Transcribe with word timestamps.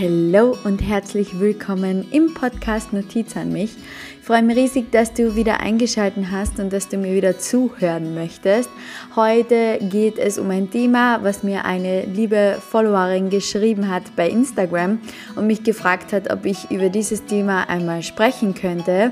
Hallo 0.00 0.56
und 0.62 0.80
herzlich 0.80 1.40
willkommen 1.40 2.06
im 2.12 2.32
Podcast 2.32 2.92
Notiz 2.92 3.36
an 3.36 3.52
mich. 3.52 3.74
Ich 4.20 4.24
freue 4.24 4.44
mich 4.44 4.56
riesig, 4.56 4.92
dass 4.92 5.12
du 5.12 5.34
wieder 5.34 5.58
eingeschaltet 5.58 6.26
hast 6.30 6.60
und 6.60 6.72
dass 6.72 6.88
du 6.88 6.98
mir 6.98 7.14
wieder 7.14 7.38
zuhören 7.38 8.14
möchtest. 8.14 8.70
Heute 9.16 9.78
geht 9.80 10.18
es 10.18 10.38
um 10.38 10.50
ein 10.50 10.70
Thema, 10.70 11.24
was 11.24 11.42
mir 11.42 11.64
eine 11.64 12.04
liebe 12.04 12.58
Followerin 12.60 13.28
geschrieben 13.28 13.90
hat 13.90 14.14
bei 14.14 14.28
Instagram 14.28 15.00
und 15.34 15.48
mich 15.48 15.64
gefragt 15.64 16.12
hat, 16.12 16.30
ob 16.30 16.46
ich 16.46 16.70
über 16.70 16.90
dieses 16.90 17.24
Thema 17.24 17.68
einmal 17.68 18.04
sprechen 18.04 18.54
könnte. 18.54 19.10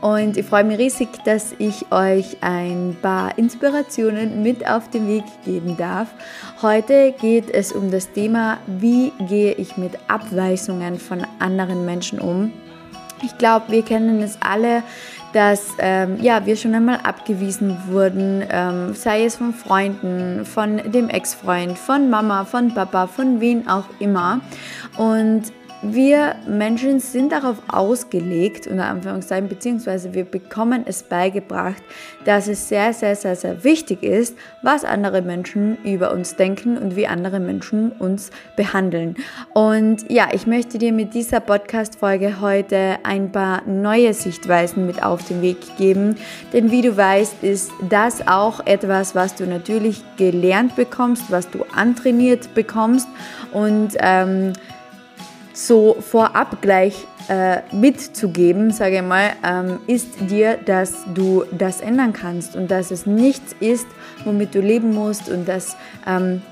Und 0.00 0.36
ich 0.36 0.46
freue 0.46 0.64
mich 0.64 0.78
riesig, 0.78 1.08
dass 1.24 1.54
ich 1.58 1.90
euch 1.90 2.36
ein 2.40 2.96
paar 3.02 3.36
Inspirationen 3.36 4.42
mit 4.42 4.68
auf 4.68 4.88
den 4.90 5.08
Weg 5.08 5.24
geben 5.44 5.76
darf. 5.76 6.08
Heute 6.62 7.12
geht 7.20 7.50
es 7.50 7.72
um 7.72 7.90
das 7.90 8.12
Thema, 8.12 8.58
wie 8.66 9.12
gehe 9.28 9.52
ich 9.52 9.76
mit 9.76 9.92
Abweisungen 10.08 10.98
von 10.98 11.26
anderen 11.40 11.84
Menschen 11.84 12.20
um. 12.20 12.52
Ich 13.22 13.36
glaube, 13.38 13.66
wir 13.70 13.82
kennen 13.82 14.22
es 14.22 14.38
alle, 14.40 14.84
dass 15.32 15.74
ähm, 15.78 16.18
ja, 16.22 16.46
wir 16.46 16.56
schon 16.56 16.74
einmal 16.74 17.00
abgewiesen 17.02 17.76
wurden, 17.88 18.44
ähm, 18.48 18.94
sei 18.94 19.24
es 19.24 19.36
von 19.36 19.52
Freunden, 19.52 20.44
von 20.44 20.78
dem 20.92 21.08
Ex-Freund, 21.08 21.76
von 21.76 22.08
Mama, 22.08 22.44
von 22.44 22.72
Papa, 22.72 23.08
von 23.08 23.40
wen 23.40 23.68
auch 23.68 23.84
immer. 23.98 24.40
Und 24.96 25.52
wir 25.82 26.34
Menschen 26.48 26.98
sind 26.98 27.30
darauf 27.30 27.56
ausgelegt, 27.68 28.66
unter 28.66 28.86
Anführungszeichen, 28.86 29.48
beziehungsweise 29.48 30.12
wir 30.12 30.24
bekommen 30.24 30.82
es 30.86 31.04
beigebracht, 31.04 31.82
dass 32.24 32.48
es 32.48 32.68
sehr, 32.68 32.92
sehr, 32.92 33.14
sehr, 33.14 33.36
sehr 33.36 33.62
wichtig 33.62 34.02
ist, 34.02 34.36
was 34.62 34.84
andere 34.84 35.22
Menschen 35.22 35.78
über 35.84 36.12
uns 36.12 36.34
denken 36.34 36.76
und 36.76 36.96
wie 36.96 37.06
andere 37.06 37.38
Menschen 37.38 37.92
uns 37.92 38.30
behandeln. 38.56 39.16
Und 39.54 40.10
ja, 40.10 40.28
ich 40.32 40.46
möchte 40.46 40.78
dir 40.78 40.92
mit 40.92 41.14
dieser 41.14 41.40
Podcast-Folge 41.40 42.40
heute 42.40 42.96
ein 43.04 43.30
paar 43.30 43.62
neue 43.66 44.14
Sichtweisen 44.14 44.86
mit 44.86 45.02
auf 45.02 45.24
den 45.28 45.42
Weg 45.42 45.76
geben. 45.76 46.16
Denn 46.52 46.72
wie 46.72 46.82
du 46.82 46.96
weißt, 46.96 47.44
ist 47.44 47.70
das 47.88 48.26
auch 48.26 48.66
etwas, 48.66 49.14
was 49.14 49.36
du 49.36 49.46
natürlich 49.46 50.02
gelernt 50.16 50.74
bekommst, 50.74 51.30
was 51.30 51.48
du 51.50 51.64
antrainiert 51.72 52.52
bekommst 52.54 53.06
und 53.52 53.90
ähm, 54.00 54.52
so 55.58 55.96
vorab 56.00 56.62
gleich 56.62 57.06
äh, 57.28 57.62
mitzugeben, 57.72 58.70
sage 58.70 58.96
ich 58.96 59.02
mal, 59.02 59.32
ähm, 59.44 59.80
ist 59.88 60.08
dir, 60.30 60.56
dass 60.56 61.04
du 61.14 61.44
das 61.50 61.80
ändern 61.80 62.12
kannst 62.12 62.54
und 62.54 62.70
dass 62.70 62.92
es 62.92 63.06
nichts 63.06 63.56
ist, 63.58 63.86
womit 64.24 64.54
du 64.54 64.60
leben 64.60 64.94
musst 64.94 65.28
und 65.28 65.48
dass 65.48 65.76
ähm, 66.06 66.42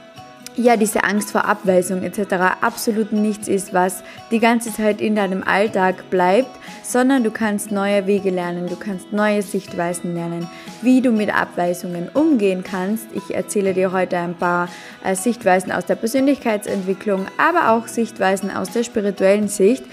ja, 0.56 0.76
diese 0.76 1.04
Angst 1.04 1.32
vor 1.32 1.44
Abweisung 1.44 2.02
etc. 2.02 2.34
absolut 2.60 3.12
nichts 3.12 3.46
ist, 3.46 3.74
was 3.74 4.02
die 4.30 4.40
ganze 4.40 4.72
Zeit 4.72 5.00
in 5.00 5.14
deinem 5.14 5.42
Alltag 5.42 6.08
bleibt, 6.08 6.50
sondern 6.82 7.24
du 7.24 7.30
kannst 7.30 7.70
neue 7.70 8.06
Wege 8.06 8.30
lernen, 8.30 8.66
du 8.66 8.76
kannst 8.76 9.12
neue 9.12 9.42
Sichtweisen 9.42 10.14
lernen, 10.14 10.48
wie 10.80 11.02
du 11.02 11.12
mit 11.12 11.34
Abweisungen 11.34 12.08
umgehen 12.08 12.64
kannst. 12.64 13.06
Ich 13.14 13.34
erzähle 13.34 13.74
dir 13.74 13.92
heute 13.92 14.16
ein 14.16 14.34
paar 14.34 14.68
äh, 15.04 15.14
Sichtweisen 15.14 15.72
aus 15.72 15.84
der 15.84 15.96
Persönlichkeitsentwicklung, 15.96 17.26
aber 17.36 17.72
auch 17.72 17.86
Sichtweisen 17.86 18.50
aus 18.50 18.70
der 18.70 18.82
spirituellen 18.82 19.48
Sicht. 19.48 19.84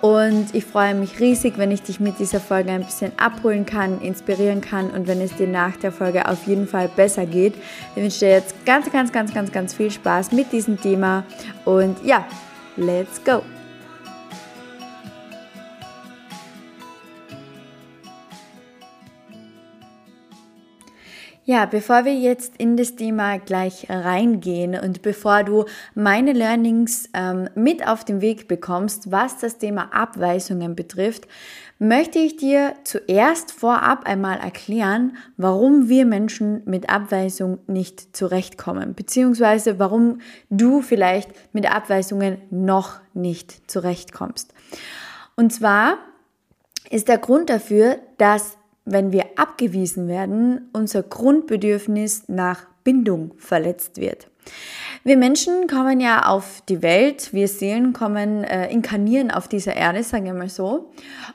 Und 0.00 0.54
ich 0.54 0.64
freue 0.64 0.94
mich 0.94 1.20
riesig, 1.20 1.58
wenn 1.58 1.70
ich 1.70 1.82
dich 1.82 2.00
mit 2.00 2.18
dieser 2.18 2.40
Folge 2.40 2.70
ein 2.72 2.84
bisschen 2.84 3.12
abholen 3.18 3.66
kann, 3.66 4.00
inspirieren 4.00 4.62
kann 4.62 4.90
und 4.90 5.06
wenn 5.06 5.20
es 5.20 5.34
dir 5.36 5.46
nach 5.46 5.76
der 5.76 5.92
Folge 5.92 6.26
auf 6.26 6.46
jeden 6.46 6.66
Fall 6.66 6.88
besser 6.88 7.26
geht. 7.26 7.54
Ich 7.94 8.02
wünsche 8.02 8.20
dir 8.20 8.30
jetzt 8.30 8.64
ganz, 8.64 8.90
ganz, 8.90 9.12
ganz, 9.12 9.34
ganz, 9.34 9.52
ganz 9.52 9.74
viel 9.74 9.90
Spaß 9.90 10.32
mit 10.32 10.52
diesem 10.52 10.80
Thema. 10.80 11.24
Und 11.66 12.02
ja, 12.02 12.26
let's 12.76 13.22
go! 13.22 13.42
Ja, 21.44 21.64
bevor 21.64 22.04
wir 22.04 22.14
jetzt 22.14 22.56
in 22.58 22.76
das 22.76 22.96
Thema 22.96 23.38
gleich 23.38 23.86
reingehen 23.88 24.78
und 24.78 25.00
bevor 25.00 25.42
du 25.42 25.64
meine 25.94 26.34
Learnings 26.34 27.08
ähm, 27.14 27.48
mit 27.54 27.86
auf 27.88 28.04
den 28.04 28.20
Weg 28.20 28.46
bekommst, 28.46 29.10
was 29.10 29.38
das 29.38 29.56
Thema 29.56 29.88
Abweisungen 29.92 30.76
betrifft, 30.76 31.26
möchte 31.78 32.18
ich 32.18 32.36
dir 32.36 32.74
zuerst 32.84 33.52
vorab 33.52 34.06
einmal 34.06 34.38
erklären, 34.38 35.16
warum 35.38 35.88
wir 35.88 36.04
Menschen 36.04 36.62
mit 36.66 36.90
Abweisung 36.90 37.58
nicht 37.66 38.14
zurechtkommen, 38.14 38.94
beziehungsweise 38.94 39.78
warum 39.78 40.20
du 40.50 40.82
vielleicht 40.82 41.30
mit 41.54 41.74
Abweisungen 41.74 42.36
noch 42.50 43.00
nicht 43.14 43.70
zurechtkommst. 43.70 44.52
Und 45.36 45.54
zwar 45.54 45.96
ist 46.90 47.08
der 47.08 47.18
Grund 47.18 47.48
dafür, 47.48 47.98
dass 48.18 48.58
wenn 48.90 49.12
wir 49.12 49.24
abgewiesen 49.36 50.08
werden, 50.08 50.68
unser 50.72 51.02
Grundbedürfnis 51.02 52.24
nach 52.28 52.66
Bindung 52.82 53.32
verletzt 53.38 54.00
wird. 54.00 54.28
Wir 55.02 55.16
Menschen 55.16 55.66
kommen 55.66 55.98
ja 55.98 56.26
auf 56.26 56.62
die 56.68 56.82
Welt, 56.82 57.32
wir 57.32 57.48
Seelen 57.48 57.94
kommen, 57.94 58.44
äh, 58.44 58.70
inkarnieren 58.70 59.30
auf 59.30 59.48
dieser 59.48 59.74
Erde, 59.74 60.02
sagen 60.02 60.26
wir 60.26 60.34
mal 60.34 60.50
so, 60.50 60.90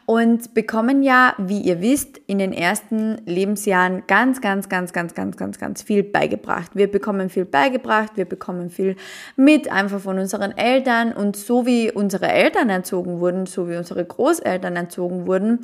und 0.06 0.54
bekommen 0.54 1.02
ja, 1.02 1.34
wie 1.40 1.62
ihr 1.62 1.82
wisst, 1.82 2.20
in 2.28 2.38
den 2.38 2.54
ersten 2.54 3.18
Lebensjahren 3.26 4.04
ganz, 4.06 4.40
ganz, 4.40 4.70
ganz, 4.70 4.94
ganz, 4.94 5.16
ganz, 5.16 5.38
ganz, 5.38 5.58
ganz 5.58 5.82
viel 5.82 6.04
beigebracht. 6.04 6.76
Wir 6.76 6.92
bekommen 6.92 7.30
viel 7.30 7.46
beigebracht, 7.46 8.12
wir 8.16 8.26
bekommen 8.26 8.70
viel 8.70 8.98
mit, 9.36 9.72
einfach 9.72 10.00
von 10.00 10.20
unseren 10.20 10.56
Eltern 10.56 11.12
und 11.12 11.36
so 11.36 11.66
wie 11.66 11.92
unsere 11.92 12.28
Eltern 12.28 12.70
erzogen 12.70 13.20
wurden, 13.20 13.48
so 13.48 13.68
wie 13.68 13.78
unsere 13.78 14.06
Großeltern 14.06 14.76
erzogen 14.76 15.26
wurden, 15.26 15.62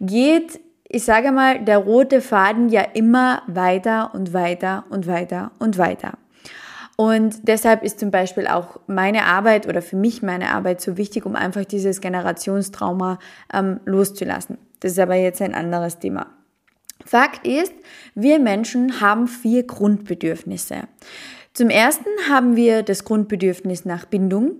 geht 0.00 0.58
ich 0.94 1.04
sage 1.04 1.32
mal, 1.32 1.58
der 1.64 1.78
rote 1.78 2.20
Faden 2.20 2.68
ja 2.68 2.82
immer 2.82 3.42
weiter 3.48 4.14
und 4.14 4.32
weiter 4.32 4.84
und 4.90 5.08
weiter 5.08 5.50
und 5.58 5.76
weiter. 5.76 6.12
Und 6.96 7.48
deshalb 7.48 7.82
ist 7.82 7.98
zum 7.98 8.12
Beispiel 8.12 8.46
auch 8.46 8.78
meine 8.86 9.24
Arbeit 9.24 9.66
oder 9.66 9.82
für 9.82 9.96
mich 9.96 10.22
meine 10.22 10.50
Arbeit 10.50 10.80
so 10.80 10.96
wichtig, 10.96 11.26
um 11.26 11.34
einfach 11.34 11.64
dieses 11.64 12.00
Generationstrauma 12.00 13.18
ähm, 13.52 13.80
loszulassen. 13.84 14.58
Das 14.78 14.92
ist 14.92 15.00
aber 15.00 15.16
jetzt 15.16 15.42
ein 15.42 15.54
anderes 15.54 15.98
Thema. 15.98 16.28
Fakt 17.04 17.44
ist, 17.44 17.72
wir 18.14 18.38
Menschen 18.38 19.00
haben 19.00 19.26
vier 19.26 19.66
Grundbedürfnisse. 19.66 20.82
Zum 21.56 21.70
ersten 21.70 22.08
haben 22.28 22.56
wir 22.56 22.82
das 22.82 23.04
Grundbedürfnis 23.04 23.84
nach 23.84 24.06
Bindung, 24.06 24.56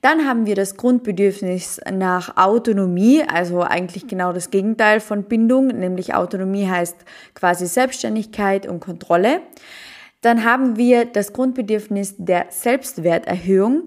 dann 0.00 0.26
haben 0.26 0.46
wir 0.46 0.54
das 0.54 0.78
Grundbedürfnis 0.78 1.78
nach 1.92 2.38
Autonomie, 2.38 3.22
also 3.22 3.60
eigentlich 3.60 4.06
genau 4.06 4.32
das 4.32 4.48
Gegenteil 4.48 5.00
von 5.00 5.24
Bindung, 5.24 5.66
nämlich 5.66 6.14
Autonomie 6.14 6.66
heißt 6.66 6.96
quasi 7.34 7.66
Selbstständigkeit 7.66 8.66
und 8.66 8.80
Kontrolle. 8.80 9.42
Dann 10.22 10.42
haben 10.42 10.78
wir 10.78 11.04
das 11.04 11.34
Grundbedürfnis 11.34 12.14
der 12.16 12.46
Selbstwerterhöhung 12.48 13.82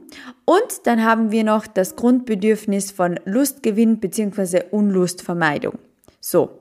und 0.46 0.86
dann 0.86 1.04
haben 1.04 1.32
wir 1.32 1.44
noch 1.44 1.66
das 1.66 1.96
Grundbedürfnis 1.96 2.92
von 2.92 3.20
Lustgewinn 3.26 4.00
bzw. 4.00 4.66
Unlustvermeidung. 4.70 5.80
So. 6.24 6.60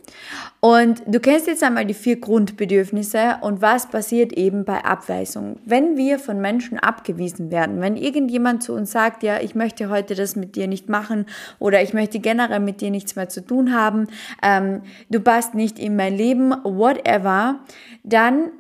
Und 0.61 1.03
du 1.07 1.21
kennst 1.21 1.47
jetzt 1.47 1.63
einmal 1.63 1.85
die 1.85 1.93
vier 1.93 2.19
Grundbedürfnisse 2.19 3.37
und 3.43 3.61
was 3.61 3.91
passiert 3.91 4.33
eben 4.33 4.65
bei 4.65 4.83
Abweisung. 4.85 5.59
Wenn 5.67 5.99
wir 5.99 6.19
von 6.19 6.41
Menschen 6.41 6.79
abgewiesen 6.79 7.51
werden, 7.51 7.83
wenn 7.83 7.99
irgendjemand 7.99 8.63
zu 8.63 8.73
uns 8.73 8.91
sagt, 8.91 9.23
ja, 9.23 9.39
ich 9.41 9.55
möchte 9.55 9.91
heute 9.91 10.15
das 10.15 10.35
mit 10.35 10.57
dir 10.57 10.67
nicht 10.67 10.89
machen 10.89 11.27
oder 11.59 11.83
ich 11.83 11.93
möchte 11.93 12.21
generell 12.21 12.61
mit 12.61 12.81
dir 12.81 12.91
nichts 12.91 13.17
mehr 13.17 13.29
zu 13.29 13.45
tun 13.45 13.75
haben, 13.75 14.07
ähm, 14.43 14.81
du 15.11 15.21
passt 15.21 15.55
nicht 15.55 15.79
in 15.79 15.95
mein 15.95 16.17
Leben, 16.17 16.53
whatever, 16.65 17.61
dann 18.03 18.53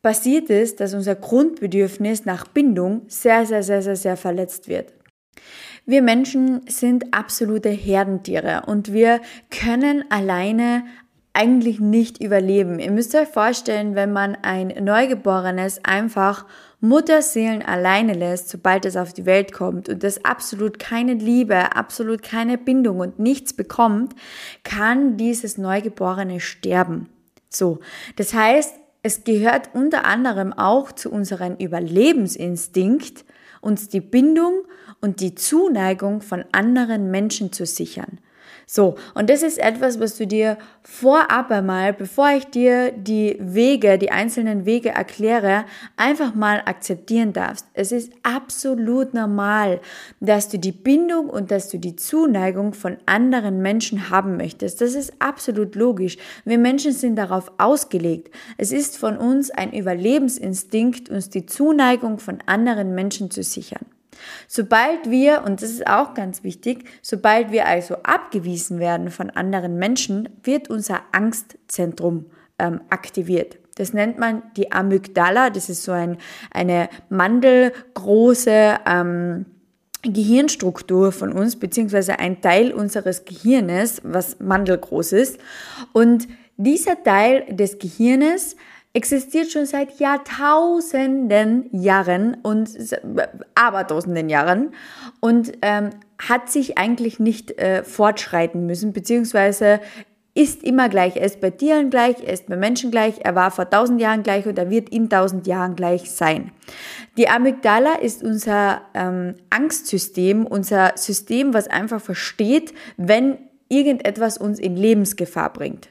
passiert 0.00 0.48
es, 0.48 0.76
dass 0.76 0.94
unser 0.94 1.16
Grundbedürfnis 1.16 2.24
nach 2.24 2.46
Bindung 2.46 3.02
sehr, 3.08 3.46
sehr, 3.46 3.64
sehr, 3.64 3.82
sehr, 3.82 3.96
sehr 3.96 4.16
verletzt 4.16 4.68
wird. 4.68 4.92
Wir 5.86 6.02
Menschen 6.02 6.62
sind 6.66 7.12
absolute 7.12 7.68
Herdentiere 7.68 8.62
und 8.66 8.92
wir 8.92 9.20
können 9.50 10.04
alleine 10.10 10.84
eigentlich 11.34 11.80
nicht 11.80 12.22
überleben. 12.22 12.78
Ihr 12.78 12.92
müsst 12.92 13.14
euch 13.14 13.28
vorstellen, 13.28 13.94
wenn 13.94 14.12
man 14.12 14.36
ein 14.40 14.68
Neugeborenes 14.82 15.84
einfach 15.84 16.46
Mutterseelen 16.80 17.62
alleine 17.62 18.14
lässt, 18.14 18.50
sobald 18.50 18.84
es 18.86 18.96
auf 18.96 19.12
die 19.12 19.26
Welt 19.26 19.52
kommt 19.52 19.88
und 19.88 20.04
das 20.04 20.24
absolut 20.24 20.78
keine 20.78 21.14
Liebe, 21.14 21.76
absolut 21.76 22.22
keine 22.22 22.56
Bindung 22.56 23.00
und 23.00 23.18
nichts 23.18 23.52
bekommt, 23.52 24.14
kann 24.62 25.16
dieses 25.16 25.58
Neugeborene 25.58 26.40
sterben. 26.40 27.08
So. 27.48 27.80
Das 28.16 28.32
heißt, 28.32 28.76
es 29.02 29.24
gehört 29.24 29.70
unter 29.74 30.04
anderem 30.04 30.52
auch 30.52 30.92
zu 30.92 31.10
unserem 31.10 31.56
Überlebensinstinkt, 31.56 33.24
uns 33.60 33.88
die 33.88 34.00
Bindung 34.00 34.62
und 35.04 35.20
die 35.20 35.34
Zuneigung 35.34 36.22
von 36.22 36.46
anderen 36.52 37.10
Menschen 37.10 37.52
zu 37.52 37.66
sichern. 37.66 38.18
So, 38.66 38.94
und 39.14 39.28
das 39.28 39.42
ist 39.42 39.58
etwas, 39.58 40.00
was 40.00 40.16
du 40.16 40.26
dir 40.26 40.56
vorab 40.82 41.50
einmal, 41.50 41.92
bevor 41.92 42.30
ich 42.30 42.46
dir 42.46 42.90
die 42.92 43.36
Wege, 43.38 43.98
die 43.98 44.10
einzelnen 44.10 44.64
Wege 44.64 44.88
erkläre, 44.88 45.66
einfach 45.98 46.34
mal 46.34 46.62
akzeptieren 46.64 47.34
darfst. 47.34 47.66
Es 47.74 47.92
ist 47.92 48.12
absolut 48.22 49.12
normal, 49.12 49.82
dass 50.20 50.48
du 50.48 50.58
die 50.58 50.72
Bindung 50.72 51.28
und 51.28 51.50
dass 51.50 51.68
du 51.68 51.78
die 51.78 51.96
Zuneigung 51.96 52.72
von 52.72 52.96
anderen 53.04 53.60
Menschen 53.60 54.08
haben 54.08 54.38
möchtest. 54.38 54.80
Das 54.80 54.94
ist 54.94 55.12
absolut 55.18 55.74
logisch. 55.74 56.16
Wir 56.46 56.56
Menschen 56.56 56.92
sind 56.92 57.16
darauf 57.16 57.52
ausgelegt. 57.58 58.34
Es 58.56 58.72
ist 58.72 58.96
von 58.96 59.18
uns 59.18 59.50
ein 59.50 59.74
Überlebensinstinkt, 59.74 61.10
uns 61.10 61.28
die 61.28 61.44
Zuneigung 61.44 62.18
von 62.18 62.38
anderen 62.46 62.94
Menschen 62.94 63.30
zu 63.30 63.42
sichern. 63.42 63.84
Sobald 64.48 65.10
wir, 65.10 65.42
und 65.44 65.62
das 65.62 65.70
ist 65.70 65.86
auch 65.86 66.14
ganz 66.14 66.44
wichtig, 66.44 66.84
sobald 67.02 67.52
wir 67.52 67.66
also 67.66 67.96
abgewiesen 68.02 68.78
werden 68.78 69.10
von 69.10 69.30
anderen 69.30 69.78
Menschen, 69.78 70.28
wird 70.42 70.70
unser 70.70 71.00
Angstzentrum 71.12 72.26
ähm, 72.58 72.80
aktiviert. 72.90 73.58
Das 73.76 73.92
nennt 73.92 74.18
man 74.18 74.42
die 74.56 74.72
Amygdala. 74.72 75.50
Das 75.50 75.68
ist 75.68 75.82
so 75.82 75.92
ein, 75.92 76.18
eine 76.52 76.88
mandelgroße 77.08 78.78
ähm, 78.86 79.46
Gehirnstruktur 80.02 81.12
von 81.12 81.32
uns, 81.32 81.56
beziehungsweise 81.56 82.18
ein 82.18 82.40
Teil 82.40 82.72
unseres 82.72 83.24
Gehirnes, 83.24 84.00
was 84.04 84.38
mandelgroß 84.38 85.12
ist. 85.12 85.40
Und 85.92 86.28
dieser 86.56 87.02
Teil 87.02 87.46
des 87.50 87.78
Gehirnes 87.78 88.56
existiert 88.94 89.50
schon 89.50 89.66
seit 89.66 89.98
Jahrtausenden 89.98 91.68
Jahren 91.72 92.36
und 92.42 92.70
abertausenden 93.54 94.28
Jahren 94.28 94.72
und 95.20 95.52
ähm, 95.62 95.90
hat 96.18 96.48
sich 96.48 96.78
eigentlich 96.78 97.18
nicht 97.18 97.58
äh, 97.58 97.82
fortschreiten 97.82 98.66
müssen, 98.66 98.92
beziehungsweise 98.92 99.80
ist 100.36 100.64
immer 100.64 100.88
gleich. 100.88 101.16
Er 101.16 101.26
ist 101.26 101.40
bei 101.40 101.50
Tieren 101.50 101.90
gleich, 101.90 102.16
er 102.24 102.32
ist 102.32 102.46
bei 102.46 102.56
Menschen 102.56 102.90
gleich, 102.90 103.20
er 103.22 103.34
war 103.34 103.50
vor 103.50 103.68
tausend 103.68 104.00
Jahren 104.00 104.22
gleich 104.22 104.46
und 104.46 104.58
er 104.58 104.70
wird 104.70 104.88
in 104.88 105.10
tausend 105.10 105.46
Jahren 105.46 105.76
gleich 105.76 106.10
sein. 106.10 106.52
Die 107.16 107.28
Amygdala 107.28 107.96
ist 107.96 108.22
unser 108.22 108.82
ähm, 108.94 109.34
Angstsystem, 109.50 110.46
unser 110.46 110.92
System, 110.96 111.52
was 111.52 111.68
einfach 111.68 112.00
versteht, 112.00 112.74
wenn 112.96 113.38
irgendetwas 113.68 114.38
uns 114.38 114.58
in 114.58 114.76
Lebensgefahr 114.76 115.52
bringt. 115.52 115.88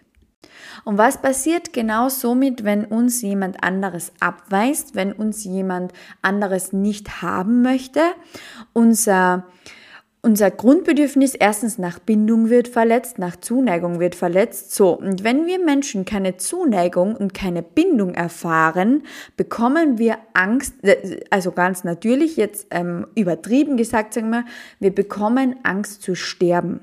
Und 0.83 0.97
was 0.97 1.21
passiert 1.21 1.73
genau 1.73 2.09
somit, 2.09 2.63
wenn 2.63 2.85
uns 2.85 3.21
jemand 3.21 3.63
anderes 3.63 4.11
abweist, 4.19 4.95
wenn 4.95 5.11
uns 5.11 5.43
jemand 5.43 5.93
anderes 6.21 6.73
nicht 6.73 7.21
haben 7.21 7.61
möchte? 7.61 8.01
Unser 8.73 9.45
unser 10.25 10.51
Grundbedürfnis 10.51 11.35
erstens 11.35 11.77
nach 11.77 11.99
Bindung 11.99 12.49
wird 12.49 12.69
verletzt, 12.69 13.19
nach 13.19 13.35
Zuneigung 13.35 13.99
wird 13.99 14.15
verletzt. 14.15 14.73
So, 14.73 14.97
und 14.97 15.25
wenn 15.25 15.45
wir 15.47 15.59
Menschen 15.59 16.05
keine 16.05 16.37
Zuneigung 16.37 17.17
und 17.17 17.33
keine 17.33 17.61
Bindung 17.61 18.13
erfahren, 18.13 19.03
bekommen 19.35 19.97
wir 19.97 20.17
Angst, 20.33 20.75
äh, 20.83 21.19
also 21.29 21.51
ganz 21.51 21.83
natürlich, 21.83 22.37
jetzt 22.37 22.67
ähm, 22.71 23.05
übertrieben 23.15 23.75
gesagt, 23.75 24.13
sagen 24.13 24.29
wir, 24.29 24.45
wir 24.79 24.95
bekommen 24.95 25.57
Angst 25.63 26.01
zu 26.01 26.15
sterben. 26.15 26.79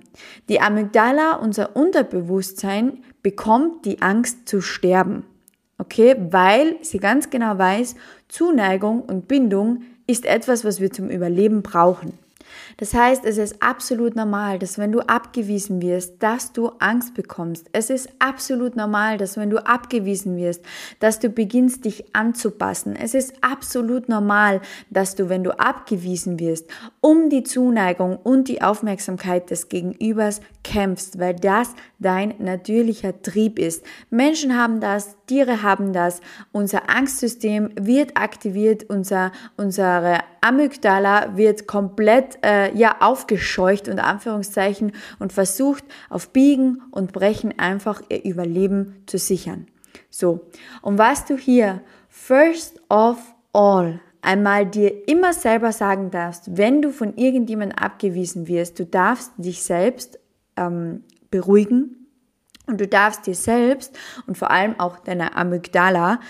Die 0.51 0.61
Amygdala, 0.61 1.37
unser 1.37 1.75
Unterbewusstsein, 1.75 2.99
bekommt 3.23 3.87
die 3.87 4.03
Angst 4.03 4.51
zu 4.51 4.61
sterben. 4.61 5.25
Okay, 5.79 6.15
weil 6.31 6.77
sie 6.83 6.99
ganz 6.99 7.31
genau 7.31 7.57
weiß, 7.57 7.95
Zuneigung 8.29 9.01
und 9.01 9.29
Bindung 9.29 9.81
ist 10.07 10.27
etwas, 10.27 10.63
was 10.63 10.79
wir 10.79 10.93
zum 10.93 11.09
Überleben 11.09 11.63
brauchen. 11.63 12.13
Das 12.81 12.95
heißt, 12.95 13.27
es 13.27 13.37
ist 13.37 13.63
absolut 13.63 14.17
normal, 14.17 14.59
dass 14.59 14.79
wenn 14.79 14.91
du 14.91 15.01
abgewiesen 15.01 15.83
wirst, 15.83 16.23
dass 16.23 16.55
du 16.55 16.71
Angst 16.79 17.13
bekommst. 17.13 17.67
Es 17.73 17.91
ist 17.91 18.09
absolut 18.19 18.75
normal, 18.75 19.19
dass 19.19 19.37
wenn 19.37 19.51
du 19.51 19.59
abgewiesen 19.67 20.39
wirst, 20.39 20.65
dass 20.99 21.19
du 21.19 21.29
beginnst, 21.29 21.85
dich 21.85 22.17
anzupassen. 22.17 22.97
Es 22.97 23.13
ist 23.13 23.35
absolut 23.43 24.09
normal, 24.09 24.63
dass 24.89 25.15
du, 25.15 25.29
wenn 25.29 25.45
du 25.45 25.59
abgewiesen 25.59 26.41
wirst, 26.41 26.71
um 27.03 27.29
die 27.29 27.43
Zuneigung 27.43 28.17
und 28.17 28.49
die 28.49 28.63
Aufmerksamkeit 28.63 29.51
des 29.51 29.69
Gegenübers 29.69 30.41
kämpfst, 30.65 31.19
weil 31.19 31.35
das 31.35 31.75
dein 31.99 32.35
natürlicher 32.39 33.21
Trieb 33.21 33.59
ist. 33.59 33.85
Menschen 34.09 34.57
haben 34.57 34.81
das, 34.81 35.17
Tiere 35.27 35.63
haben 35.63 35.93
das, 35.93 36.23
unser 36.51 36.89
Angstsystem 36.89 37.71
wird 37.79 38.17
aktiviert, 38.17 38.89
unser, 38.89 39.33
unsere 39.59 40.21
Amygdala 40.41 41.37
wird 41.37 41.67
komplett 41.67 42.39
äh, 42.43 42.70
ja 42.75 42.97
aufgescheucht 43.01 43.89
unter 43.89 44.05
Anführungszeichen 44.05 44.93
und 45.19 45.33
versucht 45.33 45.85
auf 46.09 46.31
Biegen 46.31 46.83
und 46.91 47.13
Brechen 47.13 47.59
einfach 47.59 48.03
ihr 48.09 48.25
Überleben 48.25 49.03
zu 49.07 49.19
sichern. 49.19 49.67
So, 50.09 50.49
und 50.83 50.99
was 50.99 51.25
du 51.25 51.37
hier 51.37 51.83
first 52.09 52.81
of 52.89 53.19
all 53.53 54.01
einmal 54.23 54.67
dir 54.67 55.09
immer 55.09 55.33
selber 55.33 55.73
sagen 55.73 56.11
darfst, 56.11 56.57
wenn 56.57 56.83
du 56.83 56.91
von 56.91 57.17
irgendjemandem 57.17 57.79
abgewiesen 57.79 58.49
wirst, 58.49 58.79
du 58.79 58.87
darfst 58.87 59.33
dich 59.39 59.63
selbst 59.63 60.19
ähm, 60.57 61.05
beruhigen, 61.31 62.01
und 62.71 62.81
du 62.81 62.89
darfst 62.89 63.27
dir 63.27 63.35
selbst 63.35 63.99
und 64.27 64.39
vor 64.39 64.51
allem 64.51 64.79
auch 64.79 65.01
deiner 65.01 65.37
Amygdala 65.37 66.21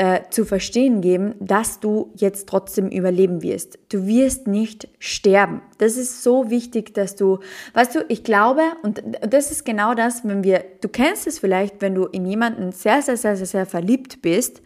äh, 0.00 0.20
zu 0.30 0.44
verstehen 0.44 1.00
geben, 1.00 1.34
dass 1.40 1.80
du 1.80 2.12
jetzt 2.14 2.48
trotzdem 2.48 2.88
überleben 2.88 3.42
wirst. 3.42 3.80
Du 3.88 4.06
wirst 4.06 4.46
nicht 4.46 4.86
sterben. 5.00 5.60
Das 5.78 5.96
ist 5.96 6.22
so 6.22 6.50
wichtig, 6.50 6.94
dass 6.94 7.16
du, 7.16 7.40
weißt 7.74 7.96
du, 7.96 8.04
ich 8.08 8.22
glaube, 8.22 8.62
und 8.82 9.02
das 9.22 9.50
ist 9.50 9.64
genau 9.64 9.94
das, 9.94 10.24
wenn 10.24 10.44
wir, 10.44 10.64
du 10.80 10.88
kennst 10.88 11.26
es 11.26 11.40
vielleicht, 11.40 11.80
wenn 11.80 11.96
du 11.96 12.04
in 12.04 12.26
jemanden 12.26 12.70
sehr, 12.70 13.02
sehr, 13.02 13.16
sehr, 13.16 13.36
sehr, 13.36 13.46
sehr 13.46 13.66
verliebt 13.66 14.22
bist 14.22 14.62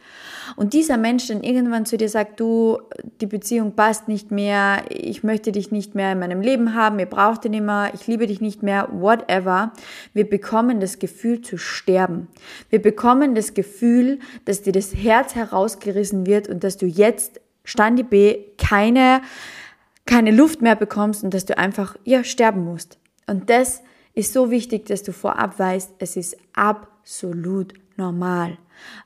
und 0.56 0.72
dieser 0.72 0.96
Mensch 0.96 1.28
dann 1.28 1.42
irgendwann 1.42 1.86
zu 1.86 1.96
dir 1.96 2.08
sagt, 2.08 2.40
du, 2.40 2.78
die 3.20 3.26
Beziehung 3.26 3.72
passt 3.72 4.08
nicht 4.08 4.30
mehr, 4.30 4.82
ich 4.88 5.22
möchte 5.22 5.52
dich 5.52 5.70
nicht 5.70 5.94
mehr 5.94 6.12
in 6.12 6.18
meinem 6.18 6.40
Leben 6.40 6.74
haben, 6.74 6.98
ihr 6.98 7.06
braucht 7.06 7.44
ihn 7.44 7.54
immer, 7.54 7.92
ich 7.94 8.06
liebe 8.06 8.26
dich 8.26 8.40
nicht 8.40 8.62
mehr, 8.62 8.88
whatever. 8.92 9.72
Wir 10.12 10.28
bekommen 10.28 10.80
das 10.80 10.98
Gefühl 10.98 11.40
zu 11.40 11.56
sterben. 11.56 12.28
Wir 12.70 12.82
bekommen 12.82 13.34
das 13.34 13.54
Gefühl, 13.54 14.18
dass 14.44 14.62
dir 14.62 14.72
das 14.72 14.94
Herz 14.94 15.21
herausgerissen 15.34 16.26
wird 16.26 16.48
und 16.48 16.64
dass 16.64 16.76
du 16.76 16.86
jetzt, 16.86 17.40
Standi 17.64 18.02
B, 18.02 18.38
keine 18.58 19.22
keine 20.06 20.30
Luft 20.30 20.62
mehr 20.62 20.76
bekommst 20.76 21.22
und 21.22 21.32
dass 21.32 21.44
du 21.44 21.56
einfach, 21.56 21.96
ja, 22.04 22.24
sterben 22.24 22.64
musst. 22.64 22.98
Und 23.26 23.50
das 23.50 23.82
ist 24.14 24.32
so 24.32 24.50
wichtig, 24.50 24.86
dass 24.86 25.02
du 25.02 25.12
vorab 25.12 25.58
weißt, 25.58 25.92
es 25.98 26.16
ist 26.16 26.36
absolut 26.52 27.74
normal, 27.96 28.58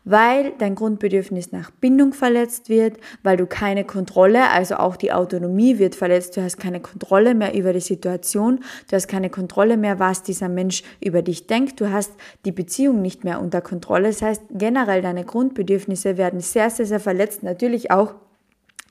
weil 0.05 0.53
dein 0.59 0.75
Grundbedürfnis 0.75 1.53
nach 1.53 1.71
Bindung 1.71 2.13
verletzt 2.13 2.69
wird, 2.69 2.99
weil 3.23 3.37
du 3.37 3.47
keine 3.47 3.85
Kontrolle, 3.85 4.51
also 4.51 4.77
auch 4.77 4.97
die 4.97 5.13
Autonomie 5.13 5.79
wird 5.79 5.95
verletzt, 5.95 6.37
du 6.37 6.43
hast 6.43 6.59
keine 6.59 6.81
Kontrolle 6.81 7.35
mehr 7.35 7.55
über 7.55 7.73
die 7.73 7.81
Situation, 7.81 8.61
du 8.89 8.97
hast 8.97 9.09
keine 9.09 9.31
Kontrolle 9.31 9.77
mehr, 9.77 9.99
was 9.99 10.23
dieser 10.23 10.49
Mensch 10.49 10.83
über 11.01 11.23
dich 11.23 11.47
denkt, 11.47 11.81
du 11.81 11.91
hast 11.91 12.13
die 12.45 12.53
Beziehung 12.53 13.03
nicht 13.03 13.25
mehr 13.25 13.41
unter 13.41 13.61
Kontrolle. 13.61 14.09
Das 14.09 14.23
heißt, 14.23 14.43
generell 14.51 15.03
deine 15.03 15.25
Grundbedürfnisse 15.25 16.17
werden 16.17 16.41
sehr, 16.41 16.71
sehr, 16.71 16.87
sehr 16.87 17.01
verletzt, 17.01 17.43
natürlich 17.43 17.91
auch 17.91 18.15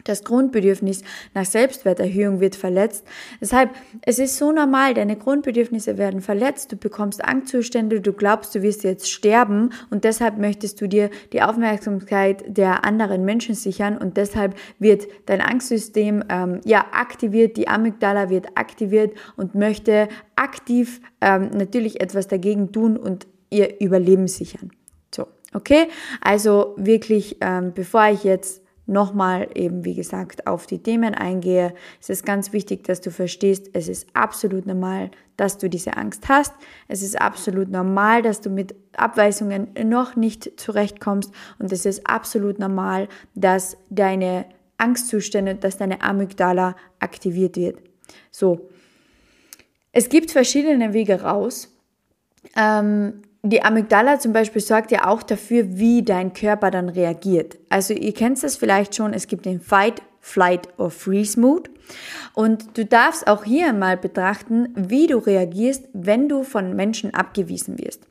das 0.05 0.23
Grundbedürfnis 0.23 1.03
nach 1.33 1.45
Selbstwerterhöhung 1.45 2.39
wird 2.39 2.55
verletzt. 2.55 3.05
Deshalb, 3.41 3.71
es 4.01 4.19
ist 4.19 4.37
so 4.37 4.51
normal, 4.51 4.93
deine 4.93 5.17
Grundbedürfnisse 5.17 5.97
werden 5.97 6.21
verletzt, 6.21 6.71
du 6.71 6.77
bekommst 6.77 7.23
Angstzustände, 7.25 7.99
du 7.99 8.13
glaubst, 8.13 8.55
du 8.55 8.61
wirst 8.61 8.83
jetzt 8.83 9.11
sterben 9.11 9.71
und 9.89 10.03
deshalb 10.03 10.37
möchtest 10.37 10.79
du 10.79 10.87
dir 10.87 11.09
die 11.33 11.41
Aufmerksamkeit 11.41 12.43
der 12.47 12.85
anderen 12.85 13.25
Menschen 13.25 13.55
sichern 13.55 13.97
und 13.97 14.15
deshalb 14.15 14.55
wird 14.79 15.07
dein 15.25 15.41
Angstsystem 15.41 16.23
ähm, 16.29 16.61
ja 16.63 16.85
aktiviert, 16.91 17.57
die 17.57 17.67
Amygdala 17.67 18.29
wird 18.29 18.47
aktiviert 18.55 19.17
und 19.35 19.55
möchte 19.55 20.07
aktiv 20.35 21.01
ähm, 21.21 21.49
natürlich 21.49 21.99
etwas 22.01 22.27
dagegen 22.27 22.71
tun 22.71 22.97
und 22.97 23.27
ihr 23.49 23.79
Überleben 23.81 24.27
sichern. 24.27 24.71
So, 25.13 25.27
okay? 25.53 25.87
Also 26.21 26.73
wirklich, 26.77 27.37
ähm, 27.41 27.73
bevor 27.73 28.07
ich 28.09 28.23
jetzt 28.23 28.64
nochmal 28.87 29.49
eben, 29.55 29.83
wie 29.85 29.95
gesagt, 29.95 30.47
auf 30.47 30.67
die 30.67 30.79
Themen 30.79 31.13
eingehe, 31.13 31.73
es 31.99 32.09
ist 32.09 32.25
ganz 32.25 32.53
wichtig, 32.53 32.83
dass 32.83 33.01
du 33.01 33.11
verstehst, 33.11 33.69
es 33.73 33.87
ist 33.87 34.07
absolut 34.13 34.65
normal, 34.65 35.11
dass 35.37 35.57
du 35.57 35.69
diese 35.69 35.97
Angst 35.97 36.29
hast. 36.29 36.53
Es 36.87 37.01
ist 37.01 37.19
absolut 37.19 37.69
normal, 37.69 38.21
dass 38.21 38.41
du 38.41 38.49
mit 38.49 38.75
Abweisungen 38.95 39.69
noch 39.83 40.15
nicht 40.15 40.59
zurechtkommst. 40.59 41.31
Und 41.59 41.71
es 41.71 41.85
ist 41.85 42.07
absolut 42.07 42.59
normal, 42.59 43.07
dass 43.33 43.77
deine 43.89 44.45
Angstzustände, 44.77 45.55
dass 45.55 45.77
deine 45.77 46.01
Amygdala 46.01 46.75
aktiviert 46.99 47.57
wird. 47.57 47.79
So. 48.31 48.69
Es 49.91 50.09
gibt 50.09 50.31
verschiedene 50.31 50.93
Wege 50.93 51.21
raus. 51.21 51.73
Ähm, 52.55 53.21
die 53.51 53.63
Amygdala 53.63 54.19
zum 54.19 54.33
Beispiel 54.33 54.61
sorgt 54.61 54.91
ja 54.91 55.07
auch 55.07 55.23
dafür, 55.23 55.77
wie 55.77 56.03
dein 56.03 56.33
Körper 56.33 56.71
dann 56.71 56.89
reagiert. 56.89 57.57
Also 57.69 57.93
ihr 57.93 58.13
kennt 58.13 58.41
das 58.43 58.55
vielleicht 58.55 58.95
schon, 58.95 59.13
es 59.13 59.27
gibt 59.27 59.45
den 59.45 59.59
Fight, 59.59 60.01
Flight 60.19 60.67
or 60.79 60.89
Freeze 60.89 61.39
Mood. 61.39 61.69
Und 62.33 62.77
du 62.77 62.85
darfst 62.85 63.27
auch 63.27 63.43
hier 63.43 63.71
mal 63.73 63.97
betrachten, 63.97 64.69
wie 64.75 65.05
du 65.05 65.19
reagierst, 65.19 65.87
wenn 65.93 66.27
du 66.27 66.43
von 66.43 66.75
Menschen 66.75 67.13
abgewiesen 67.13 67.77
wirst. 67.77 68.01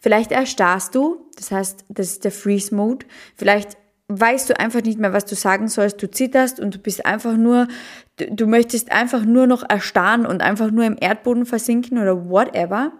Vielleicht 0.00 0.32
erstarrst 0.32 0.96
du, 0.96 1.30
das 1.36 1.52
heißt, 1.52 1.84
das 1.88 2.08
ist 2.08 2.24
der 2.24 2.32
Freeze 2.32 2.74
Mood. 2.74 3.06
Vielleicht 3.36 3.76
weißt 4.08 4.50
du 4.50 4.58
einfach 4.58 4.82
nicht 4.82 4.98
mehr, 4.98 5.12
was 5.12 5.24
du 5.24 5.36
sagen 5.36 5.68
sollst. 5.68 6.02
Du 6.02 6.10
zitterst 6.10 6.58
und 6.58 6.74
du 6.74 6.78
bist 6.80 7.06
einfach 7.06 7.36
nur, 7.36 7.68
du, 8.16 8.28
du 8.34 8.46
möchtest 8.48 8.90
einfach 8.90 9.24
nur 9.24 9.46
noch 9.46 9.62
erstarren 9.68 10.26
und 10.26 10.42
einfach 10.42 10.72
nur 10.72 10.84
im 10.84 10.96
Erdboden 11.00 11.46
versinken 11.46 11.98
oder 11.98 12.28
whatever. 12.28 12.92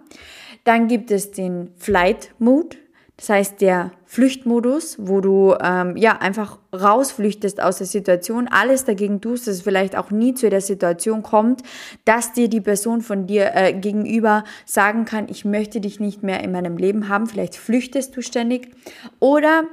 Dann 0.64 0.88
gibt 0.88 1.10
es 1.10 1.30
den 1.30 1.70
Flight 1.76 2.34
Mood. 2.38 2.78
Das 3.16 3.28
heißt, 3.28 3.60
der 3.60 3.92
Flüchtmodus, 4.06 4.96
wo 4.98 5.20
du 5.20 5.54
ähm, 5.62 5.94
ja 5.98 6.16
einfach 6.16 6.58
rausflüchtest 6.72 7.60
aus 7.60 7.76
der 7.76 7.86
Situation, 7.86 8.48
alles 8.48 8.86
dagegen 8.86 9.20
tust, 9.20 9.46
dass 9.46 9.56
es 9.56 9.62
vielleicht 9.62 9.94
auch 9.94 10.10
nie 10.10 10.32
zu 10.32 10.48
der 10.48 10.62
Situation 10.62 11.22
kommt, 11.22 11.62
dass 12.06 12.32
dir 12.32 12.48
die 12.48 12.62
Person 12.62 13.02
von 13.02 13.26
dir 13.26 13.54
äh, 13.54 13.74
gegenüber 13.74 14.44
sagen 14.64 15.04
kann, 15.04 15.28
ich 15.28 15.44
möchte 15.44 15.82
dich 15.82 16.00
nicht 16.00 16.22
mehr 16.22 16.42
in 16.42 16.50
meinem 16.50 16.78
Leben 16.78 17.10
haben. 17.10 17.26
Vielleicht 17.26 17.56
flüchtest 17.56 18.16
du 18.16 18.22
ständig. 18.22 18.70
Oder 19.18 19.64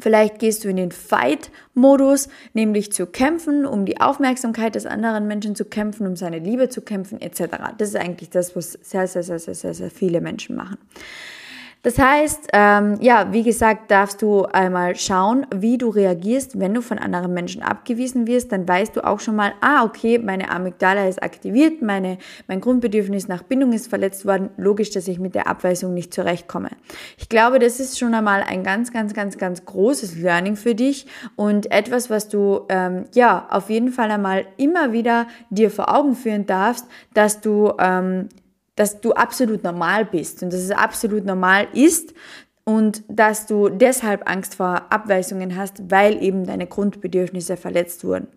Vielleicht 0.00 0.38
gehst 0.38 0.64
du 0.64 0.68
in 0.68 0.76
den 0.76 0.92
Fight-Modus, 0.92 2.28
nämlich 2.52 2.92
zu 2.92 3.06
kämpfen, 3.06 3.66
um 3.66 3.84
die 3.84 4.00
Aufmerksamkeit 4.00 4.74
des 4.74 4.86
anderen 4.86 5.26
Menschen 5.26 5.54
zu 5.54 5.64
kämpfen, 5.64 6.06
um 6.06 6.16
seine 6.16 6.38
Liebe 6.38 6.68
zu 6.68 6.82
kämpfen, 6.82 7.20
etc. 7.20 7.42
Das 7.78 7.90
ist 7.90 7.96
eigentlich 7.96 8.30
das, 8.30 8.56
was 8.56 8.72
sehr, 8.72 9.06
sehr, 9.06 9.22
sehr, 9.22 9.38
sehr, 9.38 9.54
sehr, 9.54 9.74
sehr 9.74 9.90
viele 9.90 10.20
Menschen 10.20 10.56
machen. 10.56 10.78
Das 11.82 11.98
heißt, 11.98 12.48
ähm, 12.52 12.98
ja, 13.00 13.32
wie 13.32 13.42
gesagt, 13.42 13.90
darfst 13.90 14.20
du 14.20 14.44
einmal 14.44 14.96
schauen, 14.96 15.46
wie 15.54 15.78
du 15.78 15.88
reagierst, 15.88 16.58
wenn 16.60 16.74
du 16.74 16.82
von 16.82 16.98
anderen 16.98 17.32
Menschen 17.32 17.62
abgewiesen 17.62 18.26
wirst. 18.26 18.52
Dann 18.52 18.68
weißt 18.68 18.96
du 18.96 19.04
auch 19.06 19.18
schon 19.20 19.34
mal, 19.34 19.54
ah, 19.62 19.84
okay, 19.84 20.18
meine 20.18 20.50
Amygdala 20.50 21.08
ist 21.08 21.22
aktiviert, 21.22 21.80
meine, 21.80 22.18
mein 22.48 22.60
Grundbedürfnis 22.60 23.28
nach 23.28 23.42
Bindung 23.42 23.72
ist 23.72 23.88
verletzt 23.88 24.26
worden. 24.26 24.50
Logisch, 24.58 24.90
dass 24.90 25.08
ich 25.08 25.18
mit 25.18 25.34
der 25.34 25.46
Abweisung 25.46 25.94
nicht 25.94 26.12
zurechtkomme. 26.12 26.68
Ich 27.16 27.30
glaube, 27.30 27.58
das 27.58 27.80
ist 27.80 27.98
schon 27.98 28.12
einmal 28.12 28.42
ein 28.42 28.62
ganz, 28.62 28.92
ganz, 28.92 29.14
ganz, 29.14 29.38
ganz 29.38 29.64
großes 29.64 30.16
Learning 30.16 30.56
für 30.56 30.74
dich 30.74 31.06
und 31.34 31.70
etwas, 31.72 32.10
was 32.10 32.28
du 32.28 32.60
ähm, 32.68 33.04
ja 33.14 33.46
auf 33.50 33.70
jeden 33.70 33.90
Fall 33.90 34.10
einmal 34.10 34.44
immer 34.58 34.92
wieder 34.92 35.28
dir 35.48 35.70
vor 35.70 35.94
Augen 35.94 36.14
führen 36.14 36.44
darfst, 36.44 36.84
dass 37.14 37.40
du 37.40 37.72
ähm, 37.78 38.28
dass 38.80 38.98
du 39.02 39.12
absolut 39.12 39.62
normal 39.62 40.06
bist 40.06 40.42
und 40.42 40.54
dass 40.54 40.60
es 40.60 40.70
absolut 40.70 41.26
normal 41.26 41.68
ist 41.74 42.14
und 42.64 43.02
dass 43.08 43.44
du 43.44 43.68
deshalb 43.68 44.26
Angst 44.26 44.54
vor 44.54 44.86
Abweisungen 44.88 45.54
hast, 45.54 45.90
weil 45.90 46.22
eben 46.22 46.46
deine 46.46 46.66
Grundbedürfnisse 46.66 47.58
verletzt 47.58 48.04
wurden. 48.04 48.28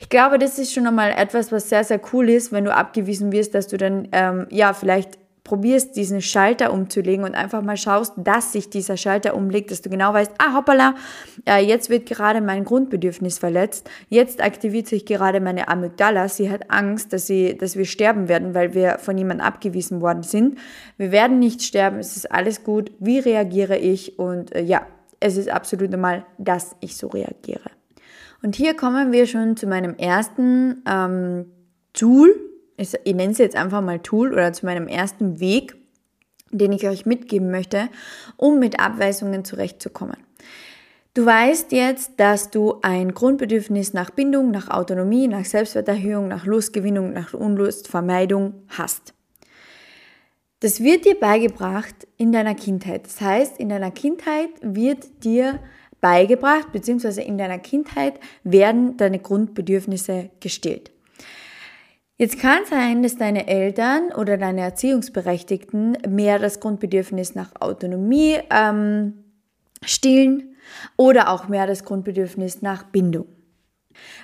Ich 0.00 0.08
glaube, 0.08 0.40
das 0.40 0.58
ist 0.58 0.74
schon 0.74 0.88
einmal 0.88 1.12
etwas, 1.12 1.52
was 1.52 1.68
sehr, 1.68 1.84
sehr 1.84 2.00
cool 2.12 2.28
ist, 2.30 2.50
wenn 2.50 2.64
du 2.64 2.74
abgewiesen 2.74 3.30
wirst, 3.30 3.54
dass 3.54 3.68
du 3.68 3.76
dann 3.76 4.08
ähm, 4.10 4.48
ja 4.50 4.72
vielleicht 4.72 5.18
probierst, 5.46 5.96
diesen 5.96 6.20
Schalter 6.20 6.72
umzulegen 6.72 7.24
und 7.24 7.34
einfach 7.34 7.62
mal 7.62 7.76
schaust, 7.76 8.14
dass 8.16 8.52
sich 8.52 8.68
dieser 8.68 8.96
Schalter 8.96 9.34
umlegt, 9.34 9.70
dass 9.70 9.80
du 9.80 9.88
genau 9.88 10.12
weißt, 10.12 10.32
ah, 10.38 10.54
hoppala, 10.54 10.94
äh, 11.48 11.64
jetzt 11.64 11.88
wird 11.88 12.06
gerade 12.06 12.40
mein 12.40 12.64
Grundbedürfnis 12.64 13.38
verletzt, 13.38 13.88
jetzt 14.08 14.42
aktiviert 14.42 14.88
sich 14.88 15.06
gerade 15.06 15.40
meine 15.40 15.68
Amygdala, 15.68 16.28
sie 16.28 16.50
hat 16.50 16.70
Angst, 16.70 17.12
dass, 17.12 17.26
sie, 17.26 17.56
dass 17.56 17.76
wir 17.76 17.84
sterben 17.84 18.28
werden, 18.28 18.54
weil 18.54 18.74
wir 18.74 18.98
von 18.98 19.16
jemandem 19.16 19.46
abgewiesen 19.46 20.00
worden 20.00 20.24
sind. 20.24 20.58
Wir 20.98 21.12
werden 21.12 21.38
nicht 21.38 21.62
sterben, 21.62 22.00
es 22.00 22.16
ist 22.16 22.30
alles 22.30 22.64
gut, 22.64 22.90
wie 22.98 23.20
reagiere 23.20 23.78
ich 23.78 24.18
und 24.18 24.54
äh, 24.54 24.62
ja, 24.62 24.86
es 25.20 25.36
ist 25.36 25.48
absolut 25.48 25.90
normal, 25.90 26.26
dass 26.38 26.76
ich 26.80 26.96
so 26.96 27.06
reagiere. 27.06 27.70
Und 28.42 28.56
hier 28.56 28.74
kommen 28.74 29.12
wir 29.12 29.26
schon 29.26 29.56
zu 29.56 29.66
meinem 29.66 29.94
ersten 29.94 30.82
ähm, 30.88 31.46
Tool, 31.92 32.34
ich, 32.76 32.94
ich 33.04 33.14
nenne 33.14 33.32
es 33.32 33.38
jetzt 33.38 33.56
einfach 33.56 33.80
mal 33.80 34.00
Tool 34.00 34.32
oder 34.32 34.52
zu 34.52 34.66
meinem 34.66 34.88
ersten 34.88 35.40
Weg, 35.40 35.76
den 36.50 36.72
ich 36.72 36.86
euch 36.86 37.06
mitgeben 37.06 37.50
möchte, 37.50 37.88
um 38.36 38.58
mit 38.58 38.80
Abweisungen 38.80 39.44
zurechtzukommen. 39.44 40.16
Du 41.14 41.24
weißt 41.24 41.72
jetzt, 41.72 42.12
dass 42.18 42.50
du 42.50 42.78
ein 42.82 43.14
Grundbedürfnis 43.14 43.94
nach 43.94 44.10
Bindung, 44.10 44.50
nach 44.50 44.68
Autonomie, 44.68 45.28
nach 45.28 45.46
Selbstwerterhöhung, 45.46 46.28
nach 46.28 46.44
Lustgewinnung, 46.44 47.14
nach 47.14 47.32
Unlustvermeidung 47.32 48.52
hast. 48.68 49.14
Das 50.60 50.82
wird 50.82 51.06
dir 51.06 51.18
beigebracht 51.18 52.06
in 52.18 52.32
deiner 52.32 52.54
Kindheit. 52.54 53.06
Das 53.06 53.20
heißt, 53.20 53.58
in 53.58 53.70
deiner 53.70 53.90
Kindheit 53.90 54.50
wird 54.60 55.24
dir 55.24 55.58
beigebracht, 56.02 56.72
beziehungsweise 56.72 57.22
in 57.22 57.38
deiner 57.38 57.58
Kindheit 57.58 58.20
werden 58.44 58.96
deine 58.98 59.18
Grundbedürfnisse 59.18 60.30
gestillt. 60.40 60.90
Jetzt 62.18 62.38
kann 62.38 62.64
sein, 62.64 63.02
dass 63.02 63.16
deine 63.16 63.46
Eltern 63.46 64.10
oder 64.10 64.38
deine 64.38 64.62
Erziehungsberechtigten 64.62 65.98
mehr 66.08 66.38
das 66.38 66.60
Grundbedürfnis 66.60 67.34
nach 67.34 67.50
Autonomie 67.60 68.38
ähm, 68.50 69.12
stillen 69.84 70.56
oder 70.96 71.28
auch 71.30 71.48
mehr 71.48 71.66
das 71.66 71.84
Grundbedürfnis 71.84 72.62
nach 72.62 72.84
Bindung. 72.84 73.26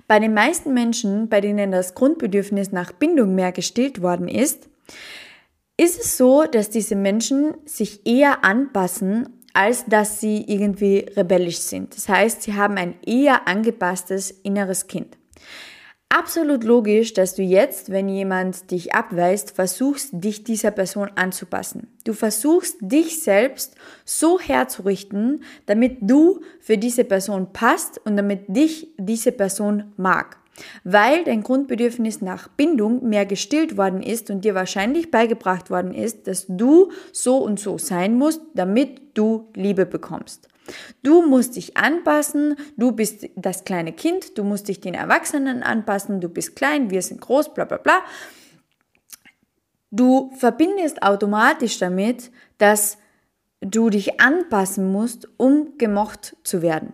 Bei 0.06 0.18
den 0.18 0.32
meisten 0.32 0.72
Menschen, 0.72 1.28
bei 1.28 1.42
denen 1.42 1.70
das 1.70 1.94
Grundbedürfnis 1.94 2.72
nach 2.72 2.92
Bindung 2.92 3.34
mehr 3.34 3.52
gestillt 3.52 4.00
worden 4.00 4.28
ist, 4.28 4.70
ist 5.76 6.00
es 6.00 6.16
so, 6.16 6.44
dass 6.44 6.70
diese 6.70 6.96
Menschen 6.96 7.54
sich 7.66 8.06
eher 8.06 8.42
anpassen, 8.42 9.28
als 9.52 9.84
dass 9.84 10.18
sie 10.18 10.44
irgendwie 10.48 11.10
rebellisch 11.14 11.58
sind. 11.58 11.94
Das 11.94 12.08
heißt, 12.08 12.42
sie 12.42 12.54
haben 12.54 12.78
ein 12.78 12.94
eher 13.04 13.46
angepasstes 13.48 14.30
inneres 14.30 14.86
Kind 14.86 15.18
absolut 16.12 16.62
logisch, 16.62 17.14
dass 17.14 17.34
du 17.34 17.42
jetzt, 17.42 17.90
wenn 17.90 18.08
jemand 18.08 18.70
dich 18.70 18.94
abweist, 18.94 19.52
versuchst, 19.52 20.10
dich 20.12 20.44
dieser 20.44 20.70
Person 20.70 21.10
anzupassen. 21.14 21.88
Du 22.04 22.12
versuchst, 22.12 22.76
dich 22.80 23.22
selbst 23.22 23.74
so 24.04 24.38
herzurichten, 24.38 25.42
damit 25.66 25.98
du 26.02 26.40
für 26.60 26.78
diese 26.78 27.04
Person 27.04 27.52
passt 27.52 28.00
und 28.04 28.16
damit 28.16 28.44
dich 28.48 28.88
diese 28.98 29.32
Person 29.32 29.92
mag. 29.96 30.36
Weil 30.84 31.24
dein 31.24 31.42
Grundbedürfnis 31.42 32.20
nach 32.20 32.48
Bindung 32.48 33.08
mehr 33.08 33.24
gestillt 33.24 33.78
worden 33.78 34.02
ist 34.02 34.30
und 34.30 34.44
dir 34.44 34.54
wahrscheinlich 34.54 35.10
beigebracht 35.10 35.70
worden 35.70 35.94
ist, 35.94 36.26
dass 36.26 36.44
du 36.46 36.92
so 37.10 37.38
und 37.38 37.58
so 37.58 37.78
sein 37.78 38.16
musst, 38.16 38.42
damit 38.54 39.00
du 39.14 39.48
Liebe 39.54 39.86
bekommst. 39.86 40.51
Du 41.02 41.26
musst 41.26 41.56
dich 41.56 41.76
anpassen, 41.76 42.56
du 42.76 42.92
bist 42.92 43.28
das 43.36 43.64
kleine 43.64 43.92
Kind, 43.92 44.38
du 44.38 44.44
musst 44.44 44.68
dich 44.68 44.80
den 44.80 44.94
Erwachsenen 44.94 45.62
anpassen, 45.62 46.20
du 46.20 46.28
bist 46.28 46.56
klein, 46.56 46.90
wir 46.90 47.02
sind 47.02 47.20
groß, 47.20 47.54
bla 47.54 47.64
bla 47.64 47.78
bla. 47.78 48.00
Du 49.90 50.32
verbindest 50.36 51.02
automatisch 51.02 51.78
damit, 51.78 52.30
dass 52.58 52.98
du 53.60 53.90
dich 53.90 54.20
anpassen 54.20 54.90
musst, 54.90 55.28
um 55.36 55.76
gemocht 55.78 56.36
zu 56.44 56.62
werden. 56.62 56.92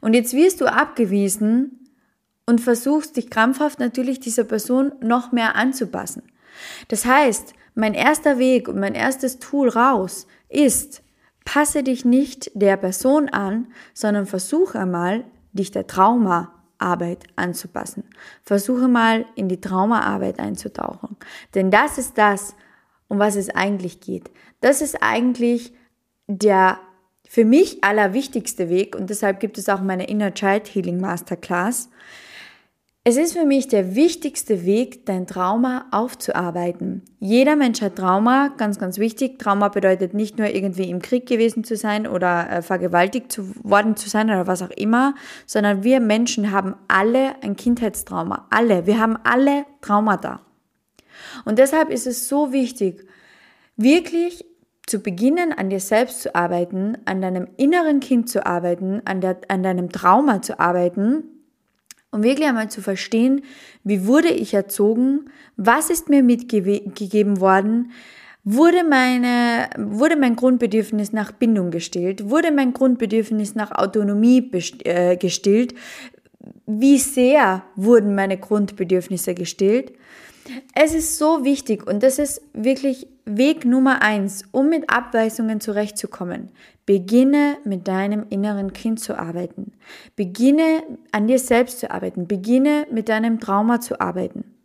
Und 0.00 0.14
jetzt 0.14 0.34
wirst 0.34 0.60
du 0.60 0.66
abgewiesen 0.66 1.88
und 2.46 2.60
versuchst 2.60 3.16
dich 3.16 3.30
krampfhaft 3.30 3.78
natürlich 3.80 4.20
dieser 4.20 4.44
Person 4.44 4.92
noch 5.00 5.32
mehr 5.32 5.56
anzupassen. 5.56 6.22
Das 6.88 7.04
heißt, 7.04 7.54
mein 7.74 7.94
erster 7.94 8.38
Weg 8.38 8.68
und 8.68 8.78
mein 8.78 8.94
erstes 8.94 9.38
Tool 9.38 9.68
raus 9.68 10.26
ist, 10.48 11.02
Passe 11.44 11.82
dich 11.82 12.04
nicht 12.04 12.50
der 12.54 12.76
Person 12.76 13.28
an, 13.28 13.68
sondern 13.94 14.26
versuche 14.26 14.78
einmal, 14.78 15.24
dich 15.52 15.70
der 15.70 15.86
Traumaarbeit 15.86 17.24
anzupassen. 17.36 18.04
Versuche 18.42 18.88
mal, 18.88 19.26
in 19.34 19.48
die 19.48 19.60
Traumaarbeit 19.60 20.38
einzutauchen. 20.38 21.16
Denn 21.54 21.70
das 21.70 21.98
ist 21.98 22.16
das, 22.18 22.54
um 23.08 23.18
was 23.18 23.36
es 23.36 23.50
eigentlich 23.50 24.00
geht. 24.00 24.30
Das 24.60 24.80
ist 24.80 25.02
eigentlich 25.02 25.72
der 26.26 26.78
für 27.28 27.44
mich 27.46 27.82
allerwichtigste 27.82 28.68
Weg 28.68 28.94
und 28.94 29.08
deshalb 29.08 29.40
gibt 29.40 29.56
es 29.56 29.70
auch 29.70 29.80
meine 29.80 30.06
Inner 30.06 30.34
Child 30.34 30.74
Healing 30.74 31.00
Masterclass. 31.00 31.88
Es 33.04 33.16
ist 33.16 33.36
für 33.36 33.44
mich 33.44 33.66
der 33.66 33.96
wichtigste 33.96 34.64
Weg, 34.64 35.06
dein 35.06 35.26
Trauma 35.26 35.86
aufzuarbeiten. 35.90 37.02
Jeder 37.18 37.56
Mensch 37.56 37.82
hat 37.82 37.96
Trauma, 37.96 38.54
ganz, 38.56 38.78
ganz 38.78 38.96
wichtig. 38.98 39.40
Trauma 39.40 39.70
bedeutet 39.70 40.14
nicht 40.14 40.38
nur 40.38 40.46
irgendwie 40.46 40.88
im 40.88 41.02
Krieg 41.02 41.26
gewesen 41.26 41.64
zu 41.64 41.74
sein 41.74 42.06
oder 42.06 42.48
äh, 42.48 42.62
vergewaltigt 42.62 43.32
zu, 43.32 43.56
worden 43.64 43.96
zu 43.96 44.08
sein 44.08 44.28
oder 44.28 44.46
was 44.46 44.62
auch 44.62 44.70
immer, 44.70 45.16
sondern 45.46 45.82
wir 45.82 45.98
Menschen 45.98 46.52
haben 46.52 46.76
alle 46.86 47.42
ein 47.42 47.56
Kindheitstrauma. 47.56 48.46
Alle. 48.50 48.86
Wir 48.86 49.00
haben 49.00 49.18
alle 49.24 49.64
Traumata. 49.80 50.40
Und 51.44 51.58
deshalb 51.58 51.90
ist 51.90 52.06
es 52.06 52.28
so 52.28 52.52
wichtig, 52.52 53.04
wirklich 53.76 54.44
zu 54.86 55.00
beginnen, 55.00 55.52
an 55.52 55.70
dir 55.70 55.80
selbst 55.80 56.22
zu 56.22 56.36
arbeiten, 56.36 56.98
an 57.04 57.20
deinem 57.20 57.48
inneren 57.56 57.98
Kind 57.98 58.28
zu 58.28 58.46
arbeiten, 58.46 59.02
an, 59.06 59.20
der, 59.20 59.38
an 59.48 59.64
deinem 59.64 59.90
Trauma 59.90 60.40
zu 60.40 60.60
arbeiten 60.60 61.24
um 62.12 62.22
wirklich 62.22 62.46
einmal 62.46 62.70
zu 62.70 62.80
verstehen, 62.80 63.42
wie 63.82 64.06
wurde 64.06 64.28
ich 64.28 64.54
erzogen, 64.54 65.30
was 65.56 65.90
ist 65.90 66.08
mir 66.08 66.22
mitgegeben 66.22 67.40
worden, 67.40 67.90
wurde, 68.44 68.84
meine, 68.84 69.70
wurde 69.78 70.16
mein 70.16 70.36
Grundbedürfnis 70.36 71.12
nach 71.12 71.32
Bindung 71.32 71.70
gestillt, 71.70 72.28
wurde 72.28 72.52
mein 72.52 72.72
Grundbedürfnis 72.72 73.54
nach 73.54 73.72
Autonomie 73.72 74.50
äh, 74.84 75.16
gestillt, 75.16 75.74
wie 76.66 76.98
sehr 76.98 77.62
wurden 77.76 78.14
meine 78.14 78.38
Grundbedürfnisse 78.38 79.34
gestillt? 79.34 79.92
Es 80.74 80.94
ist 80.94 81.18
so 81.18 81.44
wichtig 81.44 81.86
und 81.86 82.02
das 82.02 82.18
ist 82.18 82.42
wirklich 82.52 83.06
Weg 83.24 83.64
Nummer 83.64 84.02
eins, 84.02 84.44
um 84.50 84.68
mit 84.68 84.90
Abweisungen 84.90 85.60
zurechtzukommen. 85.60 86.50
Beginne 86.84 87.58
mit 87.64 87.86
deinem 87.86 88.26
inneren 88.28 88.72
Kind 88.72 88.98
zu 88.98 89.18
arbeiten. 89.18 89.72
Beginne 90.16 90.82
an 91.12 91.28
dir 91.28 91.38
selbst 91.38 91.78
zu 91.78 91.90
arbeiten. 91.90 92.26
Beginne 92.26 92.86
mit 92.90 93.08
deinem 93.08 93.38
Trauma 93.38 93.80
zu 93.80 94.00
arbeiten. 94.00 94.56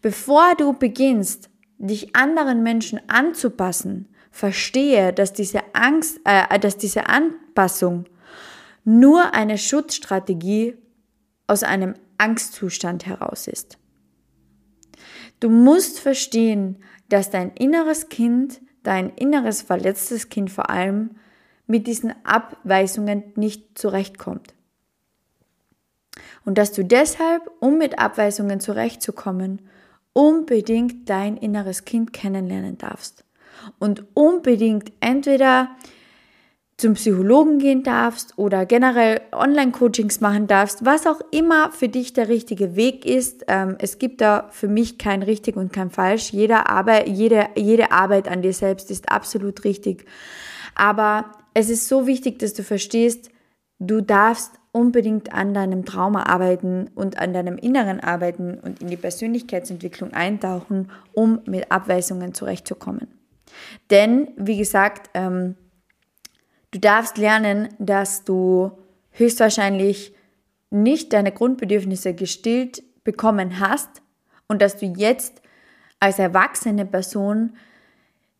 Bevor 0.00 0.54
du 0.56 0.72
beginnst, 0.72 1.50
dich 1.78 2.14
anderen 2.14 2.62
Menschen 2.62 3.00
anzupassen, 3.08 4.08
verstehe, 4.30 5.12
dass 5.12 5.32
diese 5.32 5.60
Angst, 5.74 6.20
äh, 6.24 6.58
dass 6.58 6.76
diese 6.76 7.08
Anpassung 7.08 8.04
nur 8.84 9.34
eine 9.34 9.58
Schutzstrategie 9.58 10.76
aus 11.46 11.62
einem 11.62 11.94
Angstzustand 12.18 13.06
heraus 13.06 13.48
ist. 13.48 13.78
Du 15.40 15.50
musst 15.50 16.00
verstehen, 16.00 16.78
dass 17.08 17.30
dein 17.30 17.50
inneres 17.52 18.08
Kind, 18.08 18.60
dein 18.82 19.10
inneres 19.10 19.62
verletztes 19.62 20.28
Kind 20.28 20.50
vor 20.50 20.70
allem, 20.70 21.16
mit 21.66 21.86
diesen 21.86 22.14
Abweisungen 22.24 23.24
nicht 23.36 23.78
zurechtkommt. 23.78 24.54
Und 26.44 26.58
dass 26.58 26.72
du 26.72 26.84
deshalb, 26.84 27.50
um 27.60 27.78
mit 27.78 27.98
Abweisungen 27.98 28.60
zurechtzukommen, 28.60 29.62
unbedingt 30.12 31.08
dein 31.08 31.36
inneres 31.36 31.84
Kind 31.84 32.12
kennenlernen 32.12 32.78
darfst. 32.78 33.24
Und 33.78 34.04
unbedingt 34.14 34.92
entweder 35.00 35.70
zum 36.76 36.94
Psychologen 36.94 37.58
gehen 37.58 37.84
darfst 37.84 38.36
oder 38.36 38.66
generell 38.66 39.20
Online-Coachings 39.32 40.20
machen 40.20 40.48
darfst, 40.48 40.84
was 40.84 41.06
auch 41.06 41.20
immer 41.30 41.70
für 41.70 41.88
dich 41.88 42.12
der 42.12 42.28
richtige 42.28 42.74
Weg 42.74 43.06
ist. 43.06 43.44
Ähm, 43.46 43.76
es 43.78 43.98
gibt 43.98 44.20
da 44.20 44.48
für 44.50 44.66
mich 44.66 44.98
kein 44.98 45.22
richtig 45.22 45.56
und 45.56 45.72
kein 45.72 45.90
falsch. 45.90 46.32
Jede 46.32 46.68
Arbeit, 46.68 47.08
jede, 47.08 47.46
jede 47.54 47.92
Arbeit 47.92 48.28
an 48.28 48.42
dir 48.42 48.52
selbst 48.52 48.90
ist 48.90 49.08
absolut 49.08 49.62
richtig. 49.62 50.04
Aber 50.74 51.26
es 51.54 51.70
ist 51.70 51.88
so 51.88 52.06
wichtig, 52.06 52.38
dass 52.38 52.52
du 52.54 52.62
verstehst, 52.62 53.30
du 53.78 54.00
darfst 54.00 54.52
unbedingt 54.72 55.32
an 55.32 55.54
deinem 55.54 55.84
Trauma 55.84 56.24
arbeiten 56.24 56.90
und 56.94 57.18
an 57.18 57.32
deinem 57.32 57.56
Inneren 57.56 58.00
arbeiten 58.00 58.58
und 58.58 58.82
in 58.82 58.88
die 58.88 58.96
Persönlichkeitsentwicklung 58.96 60.12
eintauchen, 60.12 60.90
um 61.12 61.40
mit 61.46 61.70
Abweisungen 61.70 62.34
zurechtzukommen. 62.34 63.06
Denn, 63.90 64.28
wie 64.36 64.58
gesagt, 64.58 65.10
ähm, 65.14 65.54
Du 66.74 66.80
darfst 66.80 67.18
lernen, 67.18 67.68
dass 67.78 68.24
du 68.24 68.72
höchstwahrscheinlich 69.12 70.12
nicht 70.70 71.12
deine 71.12 71.30
Grundbedürfnisse 71.30 72.14
gestillt 72.14 72.82
bekommen 73.04 73.60
hast 73.60 74.02
und 74.48 74.60
dass 74.60 74.76
du 74.78 74.86
jetzt 74.86 75.40
als 76.00 76.18
erwachsene 76.18 76.84
Person 76.84 77.56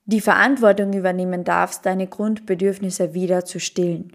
die 0.06 0.20
Verantwortung 0.20 0.92
übernehmen 0.92 1.44
darfst, 1.44 1.86
deine 1.86 2.06
Grundbedürfnisse 2.06 3.14
wieder 3.14 3.44
zu 3.44 3.58
stillen. 3.58 4.12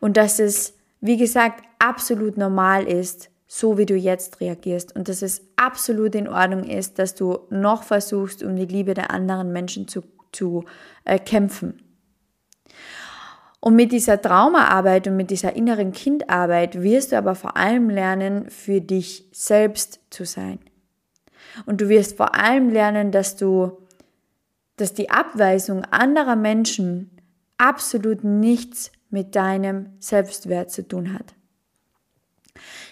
Und 0.00 0.16
dass 0.16 0.38
es, 0.38 0.74
wie 1.00 1.16
gesagt, 1.16 1.64
absolut 1.78 2.36
normal 2.36 2.86
ist, 2.86 3.30
so 3.46 3.76
wie 3.76 3.86
du 3.86 3.94
jetzt 3.94 4.40
reagierst 4.40 4.96
und 4.96 5.08
dass 5.08 5.20
es 5.20 5.42
absolut 5.56 6.14
in 6.14 6.28
Ordnung 6.28 6.64
ist, 6.64 6.98
dass 6.98 7.14
du 7.14 7.40
noch 7.50 7.82
versuchst, 7.82 8.42
um 8.42 8.56
die 8.56 8.64
Liebe 8.64 8.94
der 8.94 9.10
anderen 9.10 9.52
Menschen 9.52 9.88
zu, 9.88 10.02
zu 10.32 10.64
äh, 11.04 11.18
kämpfen. 11.18 11.82
Und 13.60 13.76
mit 13.76 13.92
dieser 13.92 14.20
Traumaarbeit 14.20 15.06
und 15.06 15.16
mit 15.16 15.30
dieser 15.30 15.54
inneren 15.54 15.92
Kindarbeit 15.92 16.82
wirst 16.82 17.12
du 17.12 17.18
aber 17.18 17.34
vor 17.34 17.56
allem 17.56 17.90
lernen, 17.90 18.48
für 18.50 18.80
dich 18.80 19.28
selbst 19.32 20.00
zu 20.10 20.24
sein. 20.24 20.58
Und 21.66 21.80
du 21.80 21.88
wirst 21.88 22.16
vor 22.16 22.34
allem 22.34 22.70
lernen, 22.70 23.10
dass 23.10 23.36
du, 23.36 23.78
dass 24.76 24.94
die 24.94 25.10
Abweisung 25.10 25.84
anderer 25.84 26.36
Menschen 26.36 27.10
absolut 27.58 28.24
nichts 28.24 28.90
mit 29.10 29.36
deinem 29.36 29.90
Selbstwert 29.98 30.70
zu 30.70 30.86
tun 30.86 31.12
hat. 31.12 31.34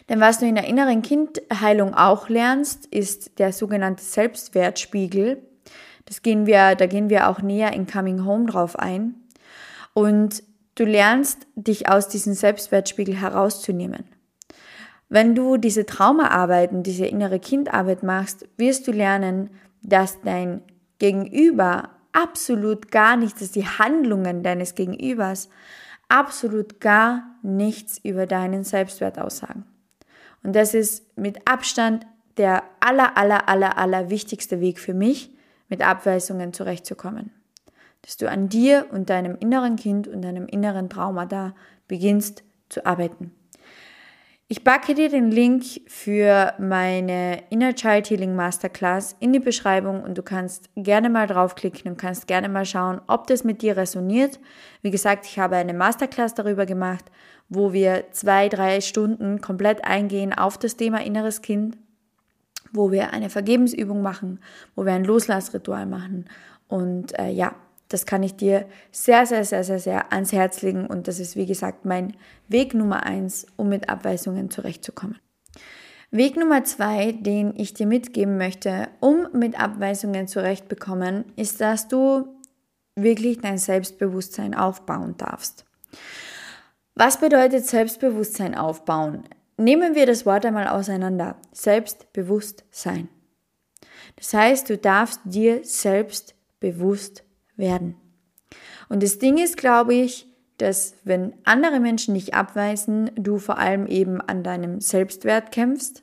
Denn 0.09 0.21
was 0.21 0.38
du 0.38 0.47
in 0.47 0.57
der 0.57 0.67
inneren 0.67 1.02
Kindheilung 1.02 1.95
auch 1.95 2.29
lernst, 2.29 2.87
ist 2.87 3.38
der 3.38 3.52
sogenannte 3.52 4.02
Selbstwertspiegel. 4.02 5.43
Das 6.05 6.23
gehen 6.23 6.47
wir, 6.47 6.75
da 6.75 6.87
gehen 6.87 7.11
wir 7.11 7.28
auch 7.28 7.41
näher 7.41 7.73
in 7.73 7.87
Coming 7.87 8.25
Home 8.25 8.47
drauf 8.47 8.78
ein. 8.78 9.15
Und 9.95 10.43
Du 10.80 10.87
lernst, 10.87 11.47
dich 11.56 11.91
aus 11.91 12.08
diesem 12.08 12.32
Selbstwertspiegel 12.32 13.15
herauszunehmen. 13.15 14.04
Wenn 15.11 15.35
du 15.35 15.59
diese 15.59 15.85
Traumaarbeiten, 15.85 16.83
diese 16.83 17.05
innere 17.05 17.39
Kindarbeit 17.39 18.03
machst, 18.03 18.49
wirst 18.57 18.89
du 18.89 18.93
lernen, 18.93 19.51
dass 19.83 20.21
dein 20.23 20.63
Gegenüber 20.99 21.91
absolut 22.13 22.91
gar 22.91 23.17
nichts, 23.17 23.41
dass 23.41 23.51
die 23.51 23.67
Handlungen 23.67 24.43
deines 24.43 24.75
Gegenübers 24.75 25.51
absolut 26.09 26.81
gar 26.81 27.37
nichts 27.43 27.99
über 28.03 28.27
deinen 28.27 28.65
Selbstwert 28.65 29.19
aussagen. 29.19 29.65
Und 30.43 30.57
das 30.57 30.73
ist 30.73 31.17
mit 31.19 31.47
Abstand 31.47 32.07
der 32.39 32.63
aller, 32.81 33.19
aller, 33.19 33.49
aller, 33.49 33.77
aller 33.77 34.09
wichtigste 34.09 34.61
Weg 34.61 34.79
für 34.79 34.95
mich, 34.95 35.31
mit 35.69 35.83
Abweisungen 35.83 36.55
zurechtzukommen 36.55 37.31
dass 38.03 38.17
du 38.17 38.29
an 38.29 38.49
dir 38.49 38.87
und 38.93 39.11
deinem 39.11 39.37
inneren 39.37 39.77
Kind 39.77 40.09
und 40.09 40.23
deinem 40.23 40.47
inneren 40.47 40.89
Trauma 40.89 41.27
da 41.27 41.55
beginnst 41.89 42.43
zu 42.69 42.87
arbeiten. 42.87 43.33
Ich 44.52 44.65
packe 44.65 44.95
dir 44.95 45.08
den 45.08 45.30
Link 45.30 45.63
für 45.86 46.54
meine 46.58 47.45
Inner 47.50 47.73
Child 47.73 48.10
Healing 48.10 48.34
Masterclass 48.34 49.15
in 49.21 49.32
die 49.32 49.39
Beschreibung 49.39 50.02
und 50.02 50.19
du 50.19 50.25
kannst 50.25 50.71
gerne 50.75 51.08
mal 51.08 51.28
draufklicken 51.28 51.93
und 51.93 51.99
kannst 51.99 52.26
gerne 52.26 52.49
mal 52.49 52.65
schauen, 52.65 53.00
ob 53.06 53.28
das 53.28 53.45
mit 53.45 53.63
dir 53.63 53.76
resoniert. 53.76 54.41
Wie 54.82 54.91
gesagt, 54.91 55.25
ich 55.26 55.39
habe 55.39 55.54
eine 55.54 55.73
Masterclass 55.73 56.34
darüber 56.34 56.67
gemacht, 56.67 57.04
wo 57.49 57.73
wir 57.73 58.06
zwei, 58.10 58.49
drei 58.49 58.80
Stunden 58.80 59.41
komplett 59.41 59.84
eingehen 59.84 60.32
auf 60.32 60.58
das 60.58 60.76
Thema 60.76 61.00
inneres 61.00 61.43
Kind, 61.43 61.78
wo 62.73 62.91
wir 62.91 63.13
eine 63.13 63.30
Vergebensübung 63.30 64.02
machen, 64.02 64.41
wo 64.75 64.84
wir 64.84 64.95
ein 64.95 65.04
Loslassritual 65.04 65.86
machen. 65.86 66.25
Und 66.67 67.17
äh, 67.21 67.30
ja, 67.30 67.54
das 67.91 68.07
kann 68.07 68.23
ich 68.23 68.37
dir 68.37 68.67
sehr, 68.93 69.26
sehr, 69.26 69.45
sehr, 69.45 69.65
sehr, 69.65 69.81
sehr 69.81 70.13
ans 70.13 70.33
Herz 70.33 70.63
legen 70.63 70.87
und 70.87 71.09
das 71.09 71.19
ist, 71.19 71.37
wie 71.37 71.45
gesagt, 71.45 71.85
mein 71.85 72.17
Weg 72.49 72.73
Nummer 72.73 73.05
eins, 73.05 73.47
um 73.57 73.69
mit 73.69 73.89
Abweisungen 73.89 74.49
zurechtzukommen. 74.49 75.19
Weg 76.13 76.37
Nummer 76.37 76.65
zwei, 76.65 77.13
den 77.13 77.53
ich 77.57 77.75
dir 77.75 77.87
mitgeben 77.87 78.39
möchte, 78.39 78.89
um 79.00 79.29
mit 79.33 79.61
Abweisungen 79.61 80.29
zurechtzukommen, 80.29 81.25
ist, 81.37 81.61
dass 81.61 81.89
du 81.89 82.29
wirklich 82.95 83.39
dein 83.41 83.59
Selbstbewusstsein 83.59 84.55
aufbauen 84.55 85.17
darfst. 85.17 85.65
Was 86.95 87.19
bedeutet 87.19 87.67
Selbstbewusstsein 87.67 88.55
aufbauen? 88.55 89.25
Nehmen 89.57 89.95
wir 89.95 90.07
das 90.07 90.26
Wort 90.26 90.47
einmal 90.47 90.69
auseinander. 90.69 91.37
Selbstbewusstsein. 91.53 93.09
Das 94.17 94.33
heißt, 94.33 94.71
du 94.71 94.79
darfst 94.79 95.21
dir 95.25 95.61
selbst 95.65 96.35
bewusst 96.61 97.25
werden. 97.61 97.95
Und 98.89 99.03
das 99.03 99.19
Ding 99.19 99.39
ist, 99.39 99.57
glaube 99.57 99.95
ich, 99.95 100.27
dass 100.59 100.97
wenn 101.05 101.35
andere 101.45 101.81
Menschen 101.81 102.15
dich 102.15 102.35
abweisen, 102.35 103.11
du 103.15 103.39
vor 103.39 103.59
allem 103.59 103.87
eben 103.87 104.21
an 104.21 104.43
deinem 104.43 104.81
Selbstwert 104.81 105.53
kämpfst, 105.53 106.03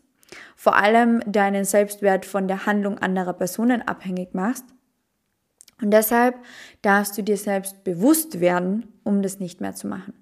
vor 0.55 0.75
allem 0.75 1.21
deinen 1.25 1.65
Selbstwert 1.65 2.25
von 2.25 2.47
der 2.47 2.65
Handlung 2.65 2.97
anderer 2.97 3.33
Personen 3.33 3.81
abhängig 3.81 4.33
machst. 4.33 4.65
Und 5.81 5.91
deshalb 5.91 6.35
darfst 6.81 7.17
du 7.17 7.21
dir 7.21 7.37
selbst 7.37 7.83
bewusst 7.83 8.39
werden, 8.39 8.87
um 9.03 9.21
das 9.21 9.39
nicht 9.39 9.61
mehr 9.61 9.75
zu 9.75 9.87
machen. 9.87 10.13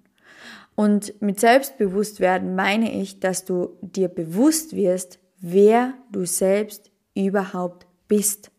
Und 0.75 1.21
mit 1.21 1.39
selbstbewusst 1.39 2.19
werden 2.19 2.55
meine 2.55 2.91
ich, 2.91 3.21
dass 3.21 3.45
du 3.45 3.77
dir 3.81 4.09
bewusst 4.09 4.75
wirst, 4.75 5.19
wer 5.39 5.93
du 6.11 6.25
selbst 6.25 6.91
überhaupt 7.13 7.87
bist 8.09 8.51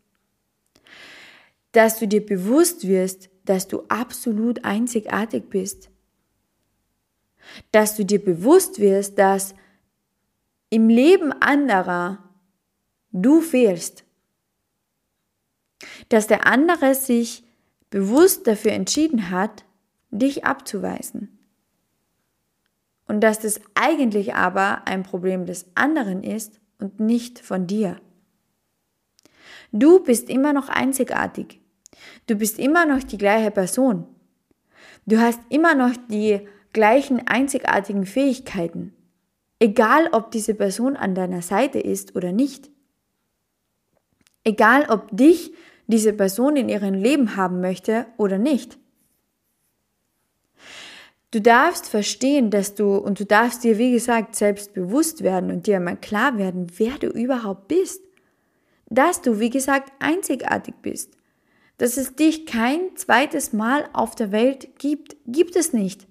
dass 1.76 1.98
du 1.98 2.08
dir 2.08 2.24
bewusst 2.24 2.88
wirst, 2.88 3.28
dass 3.44 3.68
du 3.68 3.82
absolut 3.88 4.64
einzigartig 4.64 5.50
bist. 5.50 5.90
Dass 7.70 7.96
du 7.96 8.06
dir 8.06 8.24
bewusst 8.24 8.78
wirst, 8.78 9.18
dass 9.18 9.54
im 10.70 10.88
Leben 10.88 11.32
anderer 11.32 12.30
du 13.12 13.42
fehlst. 13.42 14.04
Dass 16.08 16.26
der 16.26 16.46
andere 16.46 16.94
sich 16.94 17.44
bewusst 17.90 18.46
dafür 18.46 18.72
entschieden 18.72 19.30
hat, 19.30 19.66
dich 20.10 20.46
abzuweisen. 20.46 21.38
Und 23.06 23.20
dass 23.20 23.40
das 23.40 23.60
eigentlich 23.74 24.34
aber 24.34 24.86
ein 24.86 25.02
Problem 25.02 25.44
des 25.44 25.66
anderen 25.74 26.22
ist 26.22 26.58
und 26.78 27.00
nicht 27.00 27.38
von 27.38 27.66
dir. 27.66 28.00
Du 29.72 30.02
bist 30.02 30.30
immer 30.30 30.54
noch 30.54 30.70
einzigartig. 30.70 31.60
Du 32.26 32.34
bist 32.34 32.58
immer 32.58 32.86
noch 32.86 33.02
die 33.02 33.18
gleiche 33.18 33.50
Person. 33.50 34.06
Du 35.06 35.18
hast 35.18 35.40
immer 35.48 35.74
noch 35.74 35.96
die 36.08 36.40
gleichen 36.72 37.26
einzigartigen 37.26 38.04
Fähigkeiten. 38.04 38.92
Egal, 39.58 40.08
ob 40.12 40.30
diese 40.30 40.54
Person 40.54 40.96
an 40.96 41.14
deiner 41.14 41.40
Seite 41.40 41.78
ist 41.78 42.16
oder 42.16 42.32
nicht. 42.32 42.70
Egal, 44.44 44.86
ob 44.90 45.08
dich 45.16 45.52
diese 45.86 46.12
Person 46.12 46.56
in 46.56 46.68
ihrem 46.68 46.94
Leben 46.94 47.36
haben 47.36 47.60
möchte 47.60 48.06
oder 48.16 48.38
nicht. 48.38 48.78
Du 51.30 51.40
darfst 51.40 51.88
verstehen, 51.88 52.50
dass 52.50 52.74
du, 52.74 52.96
und 52.96 53.20
du 53.20 53.24
darfst 53.24 53.64
dir, 53.64 53.78
wie 53.78 53.92
gesagt, 53.92 54.36
selbst 54.36 54.74
bewusst 54.74 55.22
werden 55.22 55.50
und 55.50 55.66
dir 55.66 55.76
einmal 55.76 55.96
klar 55.96 56.38
werden, 56.38 56.66
wer 56.76 56.98
du 56.98 57.08
überhaupt 57.08 57.68
bist. 57.68 58.02
Dass 58.88 59.22
du, 59.22 59.40
wie 59.40 59.50
gesagt, 59.50 59.92
einzigartig 59.98 60.74
bist. 60.82 61.15
Dass 61.78 61.96
es 61.96 62.14
dich 62.14 62.46
kein 62.46 62.96
zweites 62.96 63.52
Mal 63.52 63.88
auf 63.92 64.14
der 64.14 64.32
Welt 64.32 64.78
gibt, 64.78 65.16
gibt 65.26 65.56
es 65.56 65.72
nicht. 65.72 66.06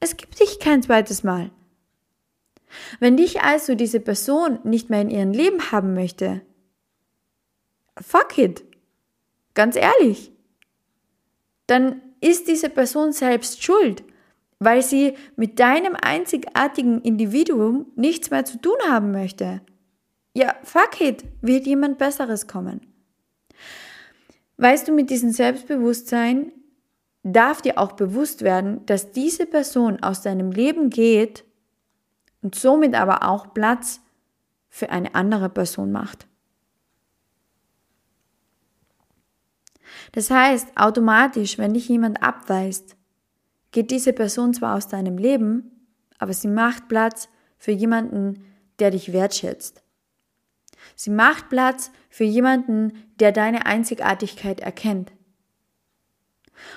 Es 0.00 0.16
gibt 0.16 0.40
dich 0.40 0.58
kein 0.58 0.82
zweites 0.82 1.22
Mal. 1.22 1.50
Wenn 3.00 3.16
dich 3.16 3.42
also 3.42 3.74
diese 3.74 4.00
Person 4.00 4.58
nicht 4.64 4.90
mehr 4.90 5.00
in 5.02 5.10
ihrem 5.10 5.32
Leben 5.32 5.70
haben 5.70 5.94
möchte, 5.94 6.42
fuck 8.00 8.38
it. 8.38 8.64
Ganz 9.54 9.76
ehrlich. 9.76 10.32
Dann 11.66 12.00
ist 12.20 12.48
diese 12.48 12.70
Person 12.70 13.12
selbst 13.12 13.62
schuld, 13.62 14.04
weil 14.58 14.82
sie 14.82 15.14
mit 15.36 15.58
deinem 15.58 15.96
einzigartigen 16.00 17.00
Individuum 17.02 17.86
nichts 17.96 18.30
mehr 18.30 18.44
zu 18.44 18.60
tun 18.60 18.76
haben 18.88 19.12
möchte. 19.12 19.60
Ja, 20.34 20.54
fuck 20.62 21.00
it, 21.00 21.24
wird 21.40 21.66
jemand 21.66 21.98
Besseres 21.98 22.46
kommen. 22.46 22.80
Weißt 24.58 24.88
du, 24.88 24.92
mit 24.92 25.08
diesem 25.08 25.30
Selbstbewusstsein 25.30 26.52
darf 27.22 27.62
dir 27.62 27.78
auch 27.78 27.92
bewusst 27.92 28.42
werden, 28.42 28.84
dass 28.86 29.12
diese 29.12 29.46
Person 29.46 30.02
aus 30.02 30.22
deinem 30.22 30.50
Leben 30.50 30.90
geht 30.90 31.44
und 32.42 32.54
somit 32.54 32.94
aber 32.94 33.22
auch 33.22 33.54
Platz 33.54 34.00
für 34.68 34.90
eine 34.90 35.14
andere 35.14 35.48
Person 35.48 35.92
macht. 35.92 36.26
Das 40.12 40.30
heißt, 40.30 40.76
automatisch, 40.76 41.58
wenn 41.58 41.74
dich 41.74 41.88
jemand 41.88 42.22
abweist, 42.22 42.96
geht 43.70 43.90
diese 43.90 44.12
Person 44.12 44.54
zwar 44.54 44.76
aus 44.76 44.88
deinem 44.88 45.18
Leben, 45.18 45.70
aber 46.18 46.32
sie 46.32 46.48
macht 46.48 46.88
Platz 46.88 47.28
für 47.58 47.72
jemanden, 47.72 48.44
der 48.80 48.90
dich 48.90 49.12
wertschätzt. 49.12 49.82
Sie 50.94 51.10
macht 51.10 51.48
Platz 51.48 51.90
für 52.10 52.24
jemanden, 52.24 53.04
der 53.20 53.32
deine 53.32 53.66
Einzigartigkeit 53.66 54.60
erkennt. 54.60 55.12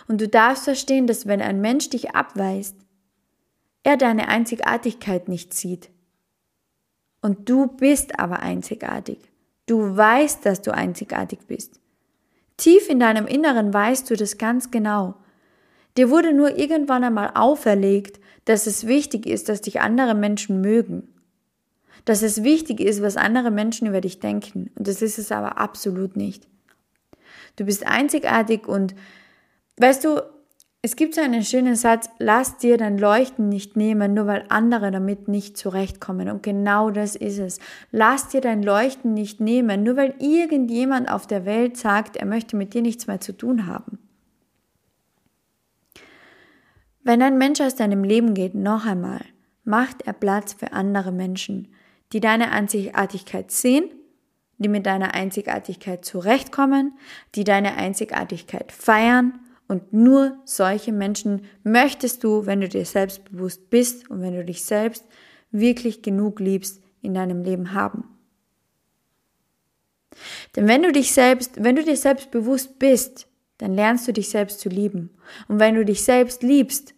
Und 0.07 0.21
du 0.21 0.27
darfst 0.27 0.65
verstehen, 0.65 1.07
dass 1.07 1.27
wenn 1.27 1.41
ein 1.41 1.61
Mensch 1.61 1.89
dich 1.89 2.15
abweist, 2.15 2.75
er 3.83 3.97
deine 3.97 4.27
Einzigartigkeit 4.27 5.27
nicht 5.27 5.53
sieht. 5.53 5.89
Und 7.21 7.49
du 7.49 7.67
bist 7.67 8.19
aber 8.19 8.39
einzigartig. 8.39 9.19
Du 9.65 9.95
weißt, 9.95 10.45
dass 10.45 10.61
du 10.61 10.73
einzigartig 10.73 11.39
bist. 11.47 11.79
Tief 12.57 12.89
in 12.89 12.99
deinem 12.99 13.25
Inneren 13.25 13.73
weißt 13.73 14.09
du 14.09 14.15
das 14.15 14.37
ganz 14.37 14.69
genau. 14.69 15.15
Dir 15.97 16.09
wurde 16.09 16.33
nur 16.33 16.57
irgendwann 16.57 17.03
einmal 17.03 17.31
auferlegt, 17.35 18.19
dass 18.45 18.67
es 18.67 18.87
wichtig 18.87 19.25
ist, 19.25 19.49
dass 19.49 19.61
dich 19.61 19.81
andere 19.81 20.15
Menschen 20.15 20.61
mögen. 20.61 21.10
Dass 22.05 22.21
es 22.21 22.43
wichtig 22.43 22.79
ist, 22.79 23.01
was 23.01 23.17
andere 23.17 23.51
Menschen 23.51 23.87
über 23.87 24.01
dich 24.01 24.19
denken. 24.19 24.71
Und 24.75 24.87
das 24.87 25.01
ist 25.01 25.19
es 25.19 25.31
aber 25.31 25.57
absolut 25.57 26.15
nicht. 26.15 26.47
Du 27.55 27.65
bist 27.65 27.85
einzigartig 27.85 28.67
und 28.67 28.95
weißt 29.77 30.03
du, 30.05 30.21
es 30.83 30.95
gibt 30.95 31.13
so 31.13 31.21
einen 31.21 31.43
schönen 31.43 31.75
Satz, 31.75 32.09
lass 32.17 32.57
dir 32.57 32.75
dein 32.77 32.97
Leuchten 32.97 33.49
nicht 33.49 33.77
nehmen, 33.77 34.15
nur 34.15 34.25
weil 34.25 34.45
andere 34.49 34.89
damit 34.89 35.27
nicht 35.27 35.55
zurechtkommen. 35.55 36.27
Und 36.27 36.41
genau 36.41 36.89
das 36.89 37.15
ist 37.15 37.37
es. 37.37 37.59
Lass 37.91 38.29
dir 38.29 38.41
dein 38.41 38.63
Leuchten 38.63 39.13
nicht 39.13 39.39
nehmen, 39.39 39.83
nur 39.83 39.95
weil 39.95 40.15
irgendjemand 40.17 41.11
auf 41.11 41.27
der 41.27 41.45
Welt 41.45 41.77
sagt, 41.77 42.17
er 42.17 42.25
möchte 42.25 42.55
mit 42.55 42.73
dir 42.73 42.81
nichts 42.81 43.05
mehr 43.05 43.19
zu 43.19 43.37
tun 43.37 43.67
haben. 43.67 43.99
Wenn 47.03 47.21
ein 47.21 47.37
Mensch 47.37 47.61
aus 47.61 47.75
deinem 47.75 48.03
Leben 48.03 48.33
geht, 48.33 48.55
noch 48.55 48.85
einmal, 48.85 49.21
macht 49.63 50.01
er 50.07 50.13
Platz 50.13 50.53
für 50.53 50.73
andere 50.73 51.11
Menschen, 51.11 51.67
die 52.13 52.19
deine 52.19 52.51
Einzigartigkeit 52.51 53.51
sehen, 53.51 53.89
die 54.57 54.67
mit 54.67 54.85
deiner 54.85 55.13
Einzigartigkeit 55.13 56.05
zurechtkommen, 56.05 56.93
die 57.35 57.43
deine 57.43 57.75
Einzigartigkeit 57.75 58.71
feiern 58.71 59.39
und 59.67 59.93
nur 59.93 60.37
solche 60.45 60.91
Menschen 60.91 61.45
möchtest 61.63 62.23
du, 62.23 62.45
wenn 62.45 62.61
du 62.61 62.67
dir 62.67 62.85
selbstbewusst 62.85 63.69
bist 63.69 64.09
und 64.09 64.21
wenn 64.21 64.35
du 64.35 64.43
dich 64.43 64.63
selbst 64.63 65.05
wirklich 65.51 66.01
genug 66.01 66.39
liebst, 66.39 66.81
in 67.01 67.13
deinem 67.13 67.43
Leben 67.43 67.73
haben. 67.73 68.03
Denn 70.55 70.67
wenn 70.67 70.83
du 70.83 70.91
dich 70.91 71.13
selbst, 71.13 71.63
wenn 71.63 71.75
du 71.75 71.83
dir 71.83 71.97
selbst 71.97 72.31
bewusst 72.31 72.79
bist, 72.79 73.27
dann 73.57 73.73
lernst 73.73 74.07
du 74.07 74.13
dich 74.13 74.29
selbst 74.29 74.59
zu 74.59 74.69
lieben. 74.69 75.11
Und 75.47 75.59
wenn 75.59 75.75
du 75.75 75.85
dich 75.85 76.03
selbst 76.03 76.43
liebst, 76.43 76.93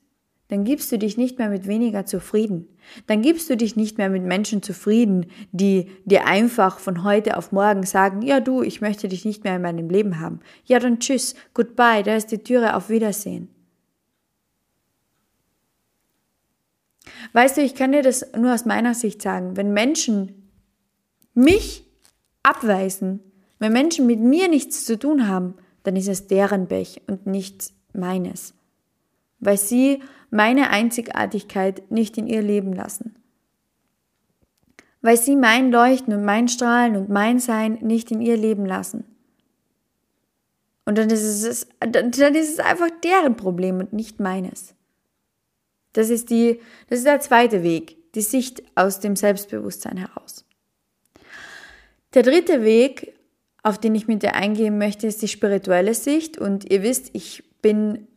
dann 0.48 0.64
gibst 0.64 0.92
du 0.92 0.98
dich 0.98 1.18
nicht 1.18 1.38
mehr 1.38 1.50
mit 1.50 1.68
weniger 1.68 2.06
zufrieden. 2.06 2.68
Dann 3.08 3.22
gibst 3.22 3.50
du 3.50 3.58
dich 3.58 3.76
nicht 3.76 3.98
mehr 3.98 4.10
mit 4.10 4.24
Menschen 4.24 4.62
zufrieden, 4.62 5.28
die 5.52 5.90
dir 6.06 6.26
einfach 6.26 6.80
von 6.80 7.04
heute 7.04 7.38
auf 7.38 7.52
morgen 7.52 7.84
sagen, 7.84 8.22
ja 8.22 8.40
du, 8.40 8.62
ich 8.62 8.82
möchte 8.82 9.08
dich 9.08 9.26
nicht 9.26 9.44
mehr 9.44 9.56
in 9.56 9.62
meinem 9.62 9.90
Leben 9.90 10.20
haben. 10.20 10.40
Ja 10.66 10.80
dann 10.80 11.00
tschüss, 11.00 11.36
goodbye, 11.54 12.04
da 12.04 12.16
ist 12.16 12.32
die 12.32 12.44
Türe, 12.44 12.76
auf 12.76 12.90
Wiedersehen. 12.90 13.50
Weißt 17.34 17.58
du, 17.58 17.62
ich 17.62 17.76
kann 17.76 17.92
dir 17.92 18.02
das 18.02 18.26
nur 18.38 18.54
aus 18.54 18.66
meiner 18.66 18.94
Sicht 18.94 19.22
sagen, 19.22 19.58
wenn 19.58 19.74
Menschen 19.74 20.50
mich 21.34 21.86
abweisen, 22.44 23.20
wenn 23.60 23.74
Menschen 23.74 24.06
mit 24.06 24.20
mir 24.20 24.48
nichts 24.50 24.86
zu 24.86 25.00
tun 25.00 25.28
haben, 25.28 25.56
dann 25.84 25.96
ist 25.96 26.08
es 26.08 26.28
deren 26.28 26.68
Pech 26.68 27.02
und 27.08 27.26
nicht 27.26 27.74
meines. 27.94 28.54
Weil 29.44 29.58
sie 29.58 30.02
meine 30.30 30.70
Einzigartigkeit 30.70 31.92
nicht 31.92 32.18
in 32.18 32.28
ihr 32.28 32.42
Leben 32.42 32.74
lassen. 32.74 33.16
Weil 35.02 35.18
sie 35.18 35.36
mein 35.36 35.72
Leuchten 35.72 36.14
und 36.14 36.24
mein 36.24 36.48
Strahlen 36.48 36.96
und 36.96 37.10
mein 37.10 37.40
Sein 37.40 37.74
nicht 37.82 38.10
in 38.12 38.22
ihr 38.22 38.38
Leben 38.38 38.66
lassen. 38.66 39.04
Und 40.86 40.98
dann 40.98 41.10
ist 41.10 41.22
es, 41.22 41.68
dann 41.80 42.36
ist 42.36 42.54
es 42.54 42.60
einfach 42.60 42.90
deren 43.04 43.36
Problem 43.36 43.80
und 43.80 43.94
nicht 43.94 44.20
meines. 44.20 44.74
Das 45.94 46.10
ist 46.10 46.30
die, 46.30 46.60
das 46.90 47.00
ist 47.00 47.08
der 47.08 47.20
zweite 47.20 47.64
Weg, 47.64 48.14
die 48.14 48.22
Sicht 48.22 48.64
aus 48.76 49.00
dem 49.00 49.16
Selbstbewusstsein 49.16 49.98
heraus. 49.98 50.46
Der 52.14 52.24
dritte 52.24 52.64
Weg, 52.64 53.14
auf 53.62 53.78
den 53.78 53.96
ich 53.96 54.08
mit 54.08 54.24
dir 54.24 54.36
eingehen 54.36 54.78
möchte, 54.78 55.08
ist 55.08 55.22
die 55.22 55.28
spirituelle 55.28 55.94
Sicht. 55.94 56.38
Und 56.38 56.70
ihr 56.72 56.84
wisst, 56.84 57.12
ich 57.14 57.44
bin 57.62 58.08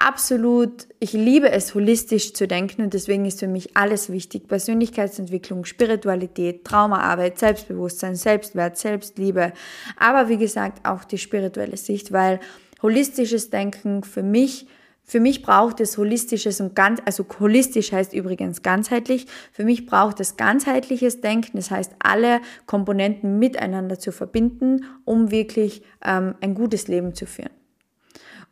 absolut, 0.00 0.86
ich 1.00 1.12
liebe 1.12 1.50
es, 1.50 1.74
holistisch 1.74 2.32
zu 2.32 2.46
denken 2.46 2.82
und 2.82 2.94
deswegen 2.94 3.24
ist 3.24 3.40
für 3.40 3.48
mich 3.48 3.76
alles 3.76 4.10
wichtig. 4.10 4.48
Persönlichkeitsentwicklung, 4.48 5.64
Spiritualität, 5.64 6.64
Traumaarbeit, 6.64 7.38
Selbstbewusstsein, 7.38 8.14
Selbstwert, 8.14 8.76
Selbstliebe, 8.76 9.52
aber 9.96 10.28
wie 10.28 10.38
gesagt 10.38 10.86
auch 10.86 11.04
die 11.04 11.18
spirituelle 11.18 11.76
Sicht, 11.76 12.12
weil 12.12 12.40
holistisches 12.82 13.50
Denken 13.50 14.02
für 14.02 14.22
mich 14.22 14.66
für 15.08 15.20
mich 15.20 15.42
braucht 15.42 15.78
es 15.78 15.96
holistisches 15.98 16.60
und 16.60 16.74
ganz, 16.74 17.00
also 17.04 17.24
holistisch 17.38 17.92
heißt 17.92 18.12
übrigens 18.12 18.62
ganzheitlich. 18.62 19.26
Für 19.52 19.62
mich 19.62 19.86
braucht 19.86 20.18
es 20.18 20.36
ganzheitliches 20.36 21.20
Denken, 21.20 21.58
das 21.58 21.70
heißt 21.70 21.92
alle 22.00 22.40
Komponenten 22.66 23.38
miteinander 23.38 24.00
zu 24.00 24.10
verbinden, 24.10 24.84
um 25.04 25.30
wirklich 25.30 25.82
ähm, 26.04 26.34
ein 26.40 26.56
gutes 26.56 26.88
Leben 26.88 27.14
zu 27.14 27.24
führen. 27.24 27.52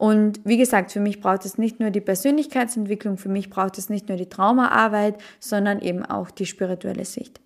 Und 0.04 0.42
wie 0.44 0.58
gesagt, 0.58 0.92
für 0.92 1.00
mich 1.00 1.22
braucht 1.22 1.46
es 1.46 1.56
nicht 1.56 1.80
nur 1.80 1.88
die 1.88 2.02
Persönlichkeitsentwicklung, 2.02 3.16
für 3.16 3.30
mich 3.30 3.48
braucht 3.48 3.78
es 3.78 3.88
nicht 3.88 4.06
nur 4.10 4.18
die 4.18 4.28
Traumaarbeit, 4.28 5.16
sondern 5.40 5.80
eben 5.80 6.04
auch 6.04 6.30
die 6.30 6.44
spirituelle 6.44 7.06
Sicht. 7.06 7.40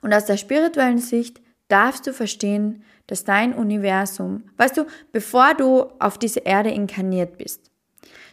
Und 0.00 0.14
aus 0.14 0.26
der 0.26 0.36
spirituellen 0.36 0.98
Sicht 0.98 1.40
darfst 1.66 2.06
du 2.06 2.12
verstehen, 2.12 2.84
dass 3.08 3.24
dein 3.24 3.52
Universum, 3.52 4.44
weißt 4.58 4.76
du, 4.76 4.86
bevor 5.10 5.54
du 5.54 5.86
auf 5.98 6.18
diese 6.18 6.38
Erde 6.38 6.70
inkarniert 6.70 7.36
bist, 7.36 7.62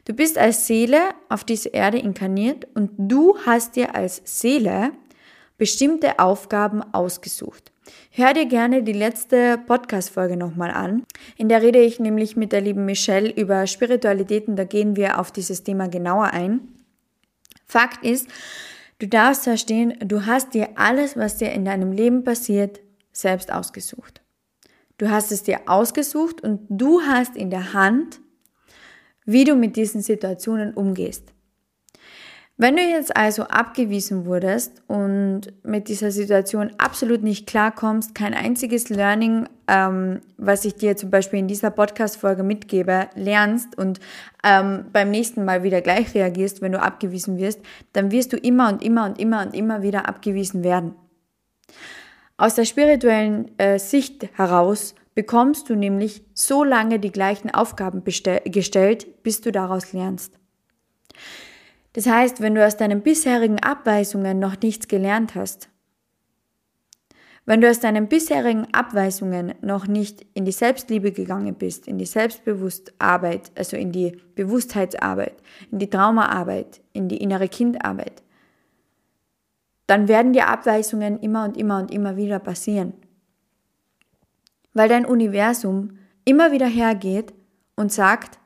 du 0.05 0.13
bist 0.13 0.37
als 0.37 0.67
Seele 0.67 0.99
auf 1.27 1.43
diese 1.43 1.69
Erde 1.69 1.97
inkarniert 1.97 2.67
und 2.75 2.91
du 2.99 3.35
hast 3.47 3.77
dir 3.77 3.95
als 3.95 4.21
Seele 4.25 4.91
bestimmte 5.57 6.19
Aufgaben 6.19 6.83
ausgesucht. 6.93 7.71
Hör 8.11 8.33
dir 8.33 8.45
gerne 8.45 8.83
die 8.83 8.93
letzte 8.93 9.57
Podcast-Folge 9.57 10.37
nochmal 10.37 10.71
an. 10.71 11.03
In 11.37 11.49
der 11.49 11.61
rede 11.61 11.79
ich 11.79 11.99
nämlich 11.99 12.35
mit 12.35 12.51
der 12.51 12.61
lieben 12.61 12.85
Michelle 12.85 13.31
über 13.31 13.67
Spiritualitäten. 13.67 14.55
Da 14.55 14.63
gehen 14.63 14.95
wir 14.95 15.19
auf 15.19 15.31
dieses 15.31 15.63
Thema 15.63 15.87
genauer 15.87 16.25
ein. 16.25 16.61
Fakt 17.65 18.05
ist, 18.05 18.27
du 18.99 19.07
darfst 19.07 19.43
verstehen, 19.43 19.95
du 19.99 20.25
hast 20.25 20.53
dir 20.53 20.69
alles, 20.75 21.17
was 21.17 21.37
dir 21.37 21.51
in 21.51 21.65
deinem 21.65 21.91
Leben 21.91 22.23
passiert, 22.23 22.79
selbst 23.11 23.51
ausgesucht. 23.51 24.21
Du 24.97 25.09
hast 25.09 25.31
es 25.31 25.43
dir 25.43 25.61
ausgesucht 25.65 26.41
und 26.41 26.61
du 26.69 27.01
hast 27.01 27.35
in 27.35 27.49
der 27.49 27.73
Hand, 27.73 28.21
wie 29.25 29.43
du 29.43 29.55
mit 29.55 29.75
diesen 29.75 30.01
Situationen 30.01 30.73
umgehst. 30.73 31.34
Wenn 32.57 32.77
du 32.77 32.81
jetzt 32.81 33.17
also 33.17 33.43
abgewiesen 33.43 34.25
wurdest 34.25 34.81
und 34.87 35.41
mit 35.63 35.89
dieser 35.89 36.11
Situation 36.11 36.71
absolut 36.77 37.21
nicht 37.21 37.47
klarkommst, 37.47 38.15
kein 38.15 38.33
einziges 38.33 38.87
Learning, 38.87 39.49
ähm, 39.67 40.21
was 40.37 40.63
ich 40.63 40.75
dir 40.75 40.95
zum 40.95 41.09
Beispiel 41.09 41.39
in 41.39 41.49
dieser 41.49 41.69
Podcast-Folge 41.69 42.43
mitgebe, 42.43 43.09
lernst 43.15 43.77
und 43.77 43.99
ähm, 44.41 44.85
beim 44.93 45.11
nächsten 45.11 45.43
Mal 45.43 45.63
wieder 45.63 45.81
gleich 45.81 46.13
reagierst, 46.15 46.61
wenn 46.61 46.71
du 46.71 46.81
abgewiesen 46.81 47.37
wirst, 47.37 47.59
dann 47.91 48.11
wirst 48.11 48.31
du 48.31 48.37
immer 48.37 48.69
und 48.69 48.81
immer 48.81 49.05
und 49.05 49.19
immer 49.19 49.45
und 49.45 49.53
immer 49.53 49.81
wieder 49.81 50.07
abgewiesen 50.07 50.63
werden. 50.63 50.95
Aus 52.37 52.55
der 52.55 52.63
spirituellen 52.63 53.51
äh, 53.57 53.79
Sicht 53.79 54.29
heraus 54.37 54.95
bekommst 55.13 55.69
du 55.69 55.75
nämlich 55.75 56.23
so 56.33 56.63
lange 56.63 56.99
die 56.99 57.11
gleichen 57.11 57.53
Aufgaben 57.53 58.05
gestellt, 58.05 59.23
bis 59.23 59.41
du 59.41 59.51
daraus 59.51 59.91
lernst. 59.91 60.39
Das 61.95 62.07
heißt, 62.07 62.41
wenn 62.41 62.55
du 62.55 62.65
aus 62.65 62.75
deinen 62.75 63.01
bisherigen 63.03 63.63
Abweisungen 63.63 64.37
noch 64.37 64.59
nichts 64.61 64.89
gelernt 64.89 65.33
hast, 65.33 65.69
wenn 67.45 67.61
du 67.61 67.69
aus 67.69 67.79
deinen 67.79 68.09
bisherigen 68.09 68.67
Abweisungen 68.73 69.53
noch 69.61 69.87
nicht 69.87 70.25
in 70.33 70.43
die 70.43 70.51
Selbstliebe 70.51 71.13
gegangen 71.13 71.55
bist, 71.55 71.87
in 71.87 71.97
die 71.97 72.05
Selbstbewusstarbeit, 72.05 73.49
also 73.55 73.77
in 73.77 73.93
die 73.93 74.17
Bewusstheitsarbeit, 74.35 75.41
in 75.71 75.79
die 75.79 75.89
Traumaarbeit, 75.89 76.81
in 76.91 77.07
die 77.07 77.17
innere 77.17 77.47
Kindarbeit, 77.47 78.23
dann 79.87 80.09
werden 80.09 80.33
die 80.33 80.41
Abweisungen 80.41 81.21
immer 81.21 81.45
und 81.45 81.55
immer 81.55 81.79
und 81.79 81.91
immer 81.91 82.17
wieder 82.17 82.39
passieren. 82.39 82.91
Weil 84.73 84.89
dein 84.89 85.05
Universum 85.05 85.97
immer 86.25 86.51
wieder 86.51 86.67
hergeht 86.67 87.33
und 87.77 87.93
sagt, 87.93 88.37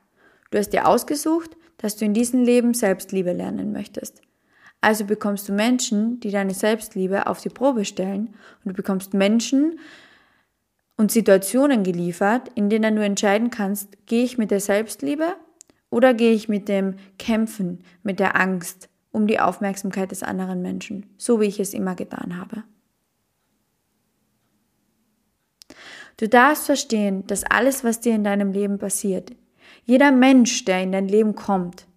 du 0.51 0.59
hast 0.59 0.69
dir 0.69 0.87
ausgesucht, 0.87 1.55
dass 1.79 1.95
du 1.95 2.05
in 2.05 2.13
diesem 2.13 2.43
Leben 2.43 2.73
Selbstliebe 2.73 3.33
lernen 3.33 3.71
möchtest. 3.71 4.21
Also 4.81 5.05
bekommst 5.05 5.49
du 5.49 5.53
Menschen, 5.53 6.19
die 6.19 6.31
deine 6.31 6.53
Selbstliebe 6.53 7.27
auf 7.27 7.41
die 7.41 7.49
Probe 7.49 7.83
stellen 7.83 8.35
und 8.63 8.69
du 8.69 8.73
bekommst 8.73 9.13
Menschen 9.13 9.79
und 10.95 11.11
Situationen 11.11 11.83
geliefert, 11.83 12.49
in 12.55 12.69
denen 12.69 12.95
du 12.95 13.03
entscheiden 13.03 13.49
kannst, 13.49 14.05
gehe 14.05 14.23
ich 14.23 14.37
mit 14.37 14.51
der 14.51 14.59
Selbstliebe 14.59 15.35
oder 15.89 16.13
gehe 16.13 16.33
ich 16.33 16.47
mit 16.47 16.67
dem 16.67 16.95
Kämpfen, 17.17 17.83
mit 18.03 18.19
der 18.19 18.39
Angst 18.39 18.89
um 19.11 19.25
die 19.25 19.39
Aufmerksamkeit 19.39 20.11
des 20.11 20.23
anderen 20.23 20.61
Menschen, 20.61 21.05
so 21.17 21.41
wie 21.41 21.45
ich 21.45 21.59
es 21.59 21.73
immer 21.73 21.95
getan 21.95 22.37
habe. 22.37 22.63
Du 26.17 26.27
darfst 26.27 26.65
verstehen, 26.65 27.25
dass 27.27 27.45
alles, 27.45 27.85
was 27.85 28.01
dir 28.01 28.13
in 28.13 28.25
deinem 28.25 28.51
Leben 28.51 28.77
passiert, 28.77 29.31
jeder 29.89 30.11
Mensch, 30.11 30.65
der 30.65 30.83
in 30.83 30.91
dein 30.91 31.07
Leben 31.07 31.33
kommt, 31.33 31.87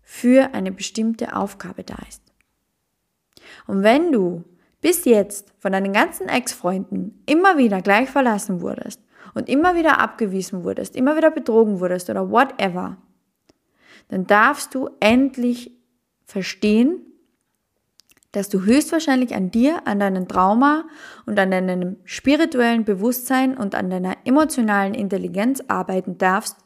für 0.00 0.54
eine 0.54 0.70
bestimmte 0.70 1.34
Aufgabe 1.34 1.82
da 1.82 1.96
ist. 2.08 2.22
Und 3.66 3.82
wenn 3.82 4.12
du 4.12 4.44
bis 4.80 5.04
jetzt 5.04 5.52
von 5.58 5.72
deinen 5.72 5.92
ganzen 5.92 6.28
Ex-Freunden 6.28 7.20
immer 7.26 7.58
wieder 7.58 7.82
gleich 7.82 8.08
verlassen 8.10 8.60
wurdest 8.60 9.00
und 9.34 9.48
immer 9.48 9.74
wieder 9.74 9.98
abgewiesen 9.98 10.62
wurdest, 10.62 10.94
immer 10.94 11.16
wieder 11.16 11.32
betrogen 11.32 11.80
wurdest 11.80 12.10
oder 12.10 12.30
whatever, 12.30 12.96
dann 14.06 14.28
darfst 14.28 14.72
du 14.76 14.88
endlich 15.00 15.72
verstehen, 16.24 17.00
dass 18.30 18.48
du 18.48 18.62
höchstwahrscheinlich 18.62 19.34
an 19.34 19.50
dir, 19.50 19.84
an 19.84 19.98
deinem 19.98 20.28
Trauma 20.28 20.84
und 21.26 21.38
an 21.40 21.50
deinem 21.50 21.96
spirituellen 22.04 22.84
Bewusstsein 22.84 23.56
und 23.56 23.74
an 23.74 23.90
deiner 23.90 24.16
emotionalen 24.24 24.94
Intelligenz 24.94 25.60
arbeiten 25.66 26.18
darfst, 26.18 26.63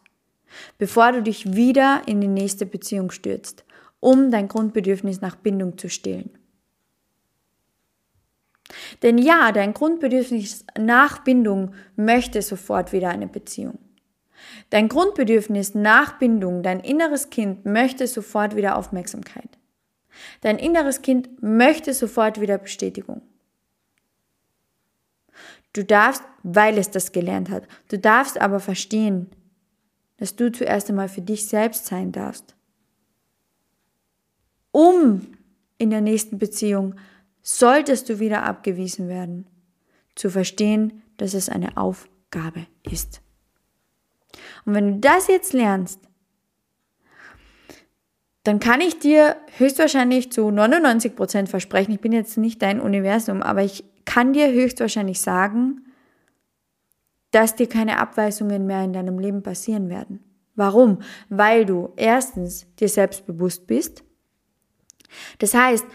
bevor 0.78 1.12
du 1.12 1.22
dich 1.22 1.54
wieder 1.54 2.02
in 2.06 2.20
die 2.20 2.28
nächste 2.28 2.66
Beziehung 2.66 3.10
stürzt, 3.10 3.64
um 4.00 4.30
dein 4.30 4.48
Grundbedürfnis 4.48 5.20
nach 5.20 5.36
Bindung 5.36 5.78
zu 5.78 5.88
stillen. 5.88 6.30
Denn 9.02 9.18
ja, 9.18 9.52
dein 9.52 9.74
Grundbedürfnis 9.74 10.64
nach 10.78 11.18
Bindung 11.18 11.74
möchte 11.96 12.42
sofort 12.42 12.92
wieder 12.92 13.08
eine 13.08 13.26
Beziehung. 13.26 13.78
Dein 14.70 14.88
Grundbedürfnis 14.88 15.74
nach 15.74 16.18
Bindung, 16.18 16.62
dein 16.62 16.80
inneres 16.80 17.30
Kind 17.30 17.64
möchte 17.64 18.06
sofort 18.06 18.56
wieder 18.56 18.76
Aufmerksamkeit. 18.76 19.58
Dein 20.40 20.58
inneres 20.58 21.02
Kind 21.02 21.42
möchte 21.42 21.94
sofort 21.94 22.40
wieder 22.40 22.58
Bestätigung. 22.58 23.22
Du 25.72 25.84
darfst, 25.84 26.22
weil 26.42 26.78
es 26.78 26.90
das 26.90 27.12
gelernt 27.12 27.50
hat, 27.50 27.64
du 27.88 27.98
darfst 27.98 28.40
aber 28.40 28.58
verstehen, 28.58 29.30
dass 30.18 30.36
du 30.36 30.52
zuerst 30.52 30.90
einmal 30.90 31.08
für 31.08 31.22
dich 31.22 31.48
selbst 31.48 31.86
sein 31.86 32.12
darfst. 32.12 32.54
Um 34.70 35.26
in 35.78 35.90
der 35.90 36.00
nächsten 36.00 36.38
Beziehung, 36.38 36.96
solltest 37.42 38.08
du 38.08 38.18
wieder 38.18 38.42
abgewiesen 38.42 39.08
werden, 39.08 39.46
zu 40.14 40.28
verstehen, 40.28 41.02
dass 41.16 41.34
es 41.34 41.48
eine 41.48 41.76
Aufgabe 41.76 42.66
ist. 42.82 43.22
Und 44.64 44.74
wenn 44.74 44.94
du 44.94 44.98
das 44.98 45.28
jetzt 45.28 45.52
lernst, 45.52 46.00
dann 48.44 48.60
kann 48.60 48.80
ich 48.80 48.98
dir 48.98 49.36
höchstwahrscheinlich 49.56 50.32
zu 50.32 50.50
99 50.50 51.14
Prozent 51.14 51.48
versprechen, 51.48 51.92
ich 51.92 52.00
bin 52.00 52.12
jetzt 52.12 52.38
nicht 52.38 52.62
dein 52.62 52.80
Universum, 52.80 53.42
aber 53.42 53.62
ich 53.62 53.84
kann 54.04 54.32
dir 54.32 54.50
höchstwahrscheinlich 54.50 55.20
sagen, 55.20 55.82
dass 57.30 57.56
dir 57.56 57.68
keine 57.68 57.98
Abweisungen 57.98 58.66
mehr 58.66 58.82
in 58.84 58.92
deinem 58.92 59.18
Leben 59.18 59.42
passieren 59.42 59.88
werden. 59.88 60.20
Warum? 60.54 61.02
Weil 61.28 61.64
du 61.64 61.92
erstens 61.96 62.66
dir 62.80 62.88
selbstbewusst 62.88 63.66
bist. 63.66 64.02
Das 65.38 65.54
heißt, 65.54 65.86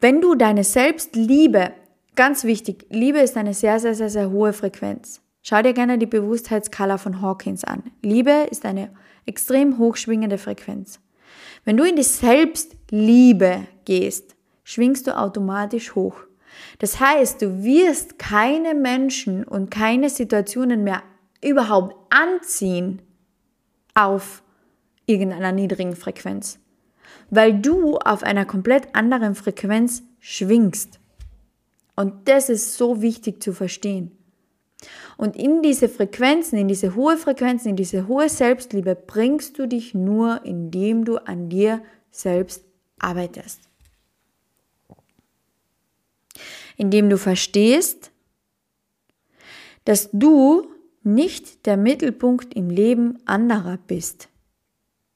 wenn 0.00 0.20
du 0.20 0.34
deine 0.34 0.64
Selbstliebe, 0.64 1.72
ganz 2.14 2.44
wichtig, 2.44 2.86
Liebe 2.90 3.20
ist 3.20 3.36
eine 3.36 3.54
sehr, 3.54 3.78
sehr, 3.80 3.94
sehr, 3.94 4.10
sehr 4.10 4.30
hohe 4.30 4.52
Frequenz. 4.52 5.22
Schau 5.42 5.62
dir 5.62 5.72
gerne 5.72 5.96
die 5.96 6.06
Bewusstheitsskala 6.06 6.98
von 6.98 7.22
Hawkins 7.22 7.64
an. 7.64 7.84
Liebe 8.02 8.48
ist 8.50 8.66
eine 8.66 8.90
extrem 9.26 9.78
hochschwingende 9.78 10.38
Frequenz. 10.38 11.00
Wenn 11.64 11.76
du 11.76 11.84
in 11.84 11.96
die 11.96 12.02
Selbstliebe 12.02 13.66
gehst, 13.84 14.36
schwingst 14.64 15.06
du 15.06 15.16
automatisch 15.16 15.94
hoch. 15.94 16.25
Das 16.78 17.00
heißt, 17.00 17.42
du 17.42 17.62
wirst 17.62 18.18
keine 18.18 18.74
Menschen 18.74 19.44
und 19.44 19.70
keine 19.70 20.10
Situationen 20.10 20.84
mehr 20.84 21.02
überhaupt 21.42 21.96
anziehen 22.10 23.02
auf 23.94 24.42
irgendeiner 25.06 25.52
niedrigen 25.52 25.96
Frequenz, 25.96 26.58
weil 27.30 27.60
du 27.60 27.96
auf 27.98 28.22
einer 28.22 28.44
komplett 28.44 28.94
anderen 28.94 29.34
Frequenz 29.34 30.02
schwingst. 30.18 31.00
Und 31.94 32.28
das 32.28 32.48
ist 32.48 32.76
so 32.76 33.00
wichtig 33.00 33.42
zu 33.42 33.52
verstehen. 33.52 34.12
Und 35.16 35.34
in 35.36 35.62
diese 35.62 35.88
Frequenzen, 35.88 36.58
in 36.58 36.68
diese 36.68 36.94
hohe 36.94 37.16
Frequenzen, 37.16 37.70
in 37.70 37.76
diese 37.76 38.06
hohe 38.06 38.28
Selbstliebe 38.28 38.94
bringst 38.94 39.58
du 39.58 39.66
dich 39.66 39.94
nur, 39.94 40.44
indem 40.44 41.06
du 41.06 41.16
an 41.16 41.48
dir 41.48 41.82
selbst 42.10 42.64
arbeitest 42.98 43.65
indem 46.76 47.10
du 47.10 47.18
verstehst, 47.18 48.10
dass 49.84 50.10
du 50.12 50.70
nicht 51.02 51.66
der 51.66 51.76
Mittelpunkt 51.76 52.54
im 52.54 52.70
Leben 52.70 53.18
anderer 53.26 53.78
bist. 53.78 54.28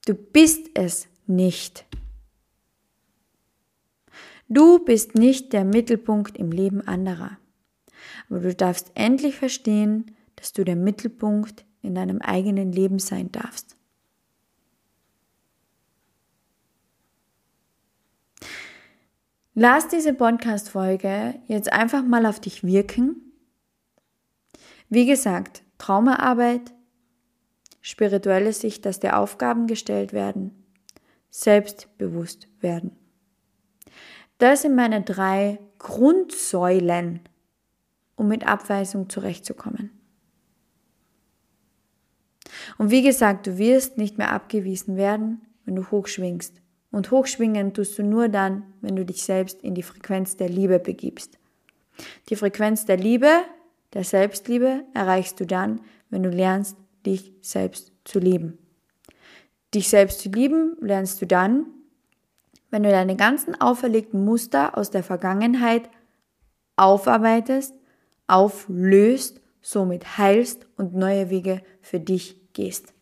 Du 0.07 0.15
bist 0.15 0.71
es 0.75 1.09
nicht. 1.27 1.85
Du 4.49 4.79
bist 4.79 5.15
nicht 5.15 5.53
der 5.53 5.65
Mittelpunkt 5.65 6.37
im 6.37 6.51
Leben 6.51 6.81
anderer. 6.81 7.39
Aber 8.29 8.41
du 8.41 8.55
darfst 8.55 8.93
endlich 8.95 9.37
verstehen, 9.37 10.17
dass 10.37 10.53
du 10.53 10.65
der 10.65 10.77
Mittelpunkt 10.77 11.65
in 11.83 11.95
deinem 11.95 12.21
eigenen 12.21 12.73
Leben 12.73 12.99
sein 12.99 13.31
darfst. 13.33 13.77
Lass 19.55 19.89
diese 19.89 20.15
Podcast-Folge 20.15 21.35
jetzt 21.49 21.73
einfach 21.73 22.05
mal 22.05 22.25
auf 22.25 22.39
dich 22.39 22.63
wirken. 22.63 23.33
Wie 24.89 25.07
gesagt, 25.07 25.65
Traumaarbeit, 25.77 26.73
spirituelle 27.81 28.53
Sicht, 28.53 28.87
dass 28.87 29.01
dir 29.01 29.19
Aufgaben 29.19 29.67
gestellt 29.67 30.13
werden, 30.13 30.65
selbstbewusst 31.31 32.47
werden. 32.61 32.97
Das 34.39 34.63
sind 34.63 34.77
meine 34.77 35.03
drei 35.03 35.59
Grundsäulen, 35.79 37.21
um 38.15 38.29
mit 38.29 38.47
Abweisung 38.47 39.11
zurechtzukommen. 39.11 39.91
Und 42.79 42.93
wie 42.93 43.03
gesagt, 43.03 43.49
du 43.49 43.59
wirst 43.59 43.99
nicht 43.99 44.17
mehr 44.17 44.31
abgewiesen 44.31 44.97
werden, 44.97 45.43
wenn 45.65 45.75
du 45.75 45.91
hochschwingst. 45.91 46.60
Und 46.91 47.11
hochschwingen 47.11 47.73
tust 47.73 47.99
du 47.99 48.03
nur 48.03 48.29
dann, 48.29 48.65
wenn 48.81 48.97
du 48.97 49.05
dich 49.05 49.23
selbst 49.23 49.63
in 49.63 49.75
die 49.75 49.83
Frequenz 49.83 50.37
der 50.37 50.49
Liebe 50.49 50.79
begibst. 50.79 51.39
Die 52.29 52.37
Frequenz 52.37 52.85
der 52.85 52.97
Liebe, 52.97 53.31
der 53.93 54.05
Selbstliebe 54.05 54.85
erreichst 54.95 55.39
du 55.41 55.47
dann, 55.47 55.81
wenn 56.09 56.23
du 56.23 56.31
lernst, 56.31 56.77
dich 57.07 57.33
selbst 57.41 57.93
zu 58.05 58.19
lieben. 58.19 58.59
Dich 59.75 59.89
selbst 59.89 60.21
zu 60.21 60.29
lieben 60.29 60.77
lernst 60.81 61.23
du 61.23 61.27
dann, 61.27 61.67
wenn 62.71 62.83
du 62.83 62.91
deine 62.91 63.17
ganzen 63.17 63.61
auferlegten 63.61 64.25
Muster 64.25 64.77
aus 64.77 64.91
der 64.91 65.03
Vergangenheit 65.03 65.89
aufarbeitest, 66.77 67.75
auflöst, 68.27 69.41
somit 69.61 70.19
heilst 70.19 70.67
und 70.77 70.95
neue 70.95 71.31
Wege 71.31 71.63
für 71.83 72.01
dich 72.01 72.53
gehst. 72.53 72.95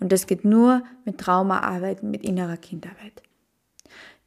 Und 0.00 0.12
das 0.12 0.26
geht 0.26 0.44
nur 0.44 0.82
mit 1.04 1.18
Traumaarbeit, 1.18 2.02
mit 2.02 2.24
innerer 2.24 2.56
Kindarbeit. 2.56 3.22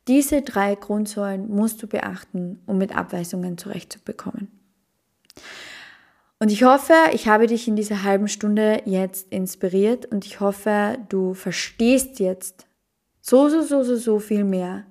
Diese 0.07 0.41
drei 0.41 0.75
Grundsäulen 0.75 1.49
musst 1.49 1.81
du 1.83 1.87
beachten, 1.87 2.59
um 2.65 2.77
mit 2.77 2.95
Abweisungen 2.95 3.57
zurechtzubekommen. 3.57 4.49
Und 6.39 6.51
ich 6.51 6.63
hoffe, 6.63 6.93
ich 7.13 7.27
habe 7.27 7.45
dich 7.45 7.67
in 7.67 7.75
dieser 7.75 8.01
halben 8.01 8.27
Stunde 8.27 8.81
jetzt 8.85 9.31
inspiriert 9.31 10.07
und 10.07 10.25
ich 10.25 10.39
hoffe, 10.39 10.97
du 11.09 11.35
verstehst 11.35 12.19
jetzt 12.19 12.65
so, 13.21 13.47
so, 13.47 13.61
so, 13.61 13.83
so, 13.83 13.95
so 13.95 14.19
viel 14.19 14.43
mehr. 14.43 14.85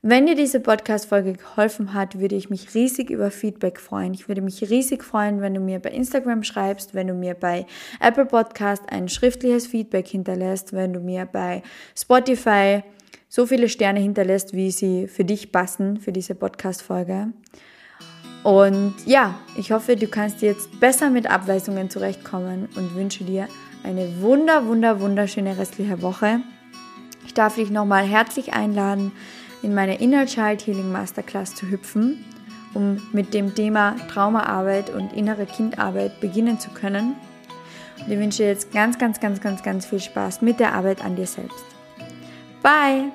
Wenn 0.00 0.26
dir 0.26 0.36
diese 0.36 0.60
Podcast-Folge 0.60 1.32
geholfen 1.32 1.92
hat, 1.92 2.20
würde 2.20 2.36
ich 2.36 2.50
mich 2.50 2.72
riesig 2.72 3.10
über 3.10 3.32
Feedback 3.32 3.80
freuen. 3.80 4.14
Ich 4.14 4.28
würde 4.28 4.42
mich 4.42 4.70
riesig 4.70 5.02
freuen, 5.02 5.40
wenn 5.40 5.54
du 5.54 5.60
mir 5.60 5.80
bei 5.80 5.90
Instagram 5.90 6.44
schreibst, 6.44 6.94
wenn 6.94 7.08
du 7.08 7.14
mir 7.14 7.34
bei 7.34 7.66
Apple 7.98 8.26
Podcast 8.26 8.84
ein 8.90 9.08
schriftliches 9.08 9.66
Feedback 9.66 10.06
hinterlässt, 10.06 10.72
wenn 10.72 10.92
du 10.92 11.00
mir 11.00 11.26
bei 11.26 11.64
Spotify 11.96 12.84
so 13.28 13.44
viele 13.44 13.68
Sterne 13.68 13.98
hinterlässt, 13.98 14.52
wie 14.52 14.70
sie 14.70 15.08
für 15.08 15.24
dich 15.24 15.50
passen, 15.50 15.98
für 15.98 16.12
diese 16.12 16.36
Podcast-Folge. 16.36 17.32
Und 18.44 18.94
ja, 19.04 19.34
ich 19.56 19.72
hoffe, 19.72 19.96
du 19.96 20.06
kannst 20.06 20.42
jetzt 20.42 20.78
besser 20.78 21.10
mit 21.10 21.28
Abweisungen 21.28 21.90
zurechtkommen 21.90 22.68
und 22.76 22.94
wünsche 22.94 23.24
dir 23.24 23.48
eine 23.82 24.22
wunder, 24.22 24.64
wunder, 24.64 25.00
wunderschöne 25.00 25.58
restliche 25.58 26.02
Woche. 26.02 26.40
Ich 27.26 27.34
darf 27.34 27.56
dich 27.56 27.70
nochmal 27.70 28.04
herzlich 28.04 28.52
einladen, 28.52 29.10
in 29.62 29.74
meine 29.74 30.00
Inner 30.00 30.26
Child 30.26 30.66
Healing 30.66 30.92
Masterclass 30.92 31.54
zu 31.54 31.68
hüpfen, 31.68 32.24
um 32.74 33.00
mit 33.12 33.34
dem 33.34 33.54
Thema 33.54 33.96
Traumaarbeit 34.12 34.90
und 34.90 35.12
innere 35.12 35.46
Kindarbeit 35.46 36.20
beginnen 36.20 36.58
zu 36.60 36.70
können. 36.70 37.14
Und 37.98 38.12
ich 38.12 38.18
wünsche 38.18 38.38
dir 38.38 38.48
jetzt 38.48 38.72
ganz, 38.72 38.98
ganz, 38.98 39.20
ganz, 39.20 39.40
ganz, 39.40 39.62
ganz 39.62 39.86
viel 39.86 40.00
Spaß 40.00 40.42
mit 40.42 40.60
der 40.60 40.74
Arbeit 40.74 41.04
an 41.04 41.16
dir 41.16 41.26
selbst. 41.26 41.64
Bye! 42.62 43.10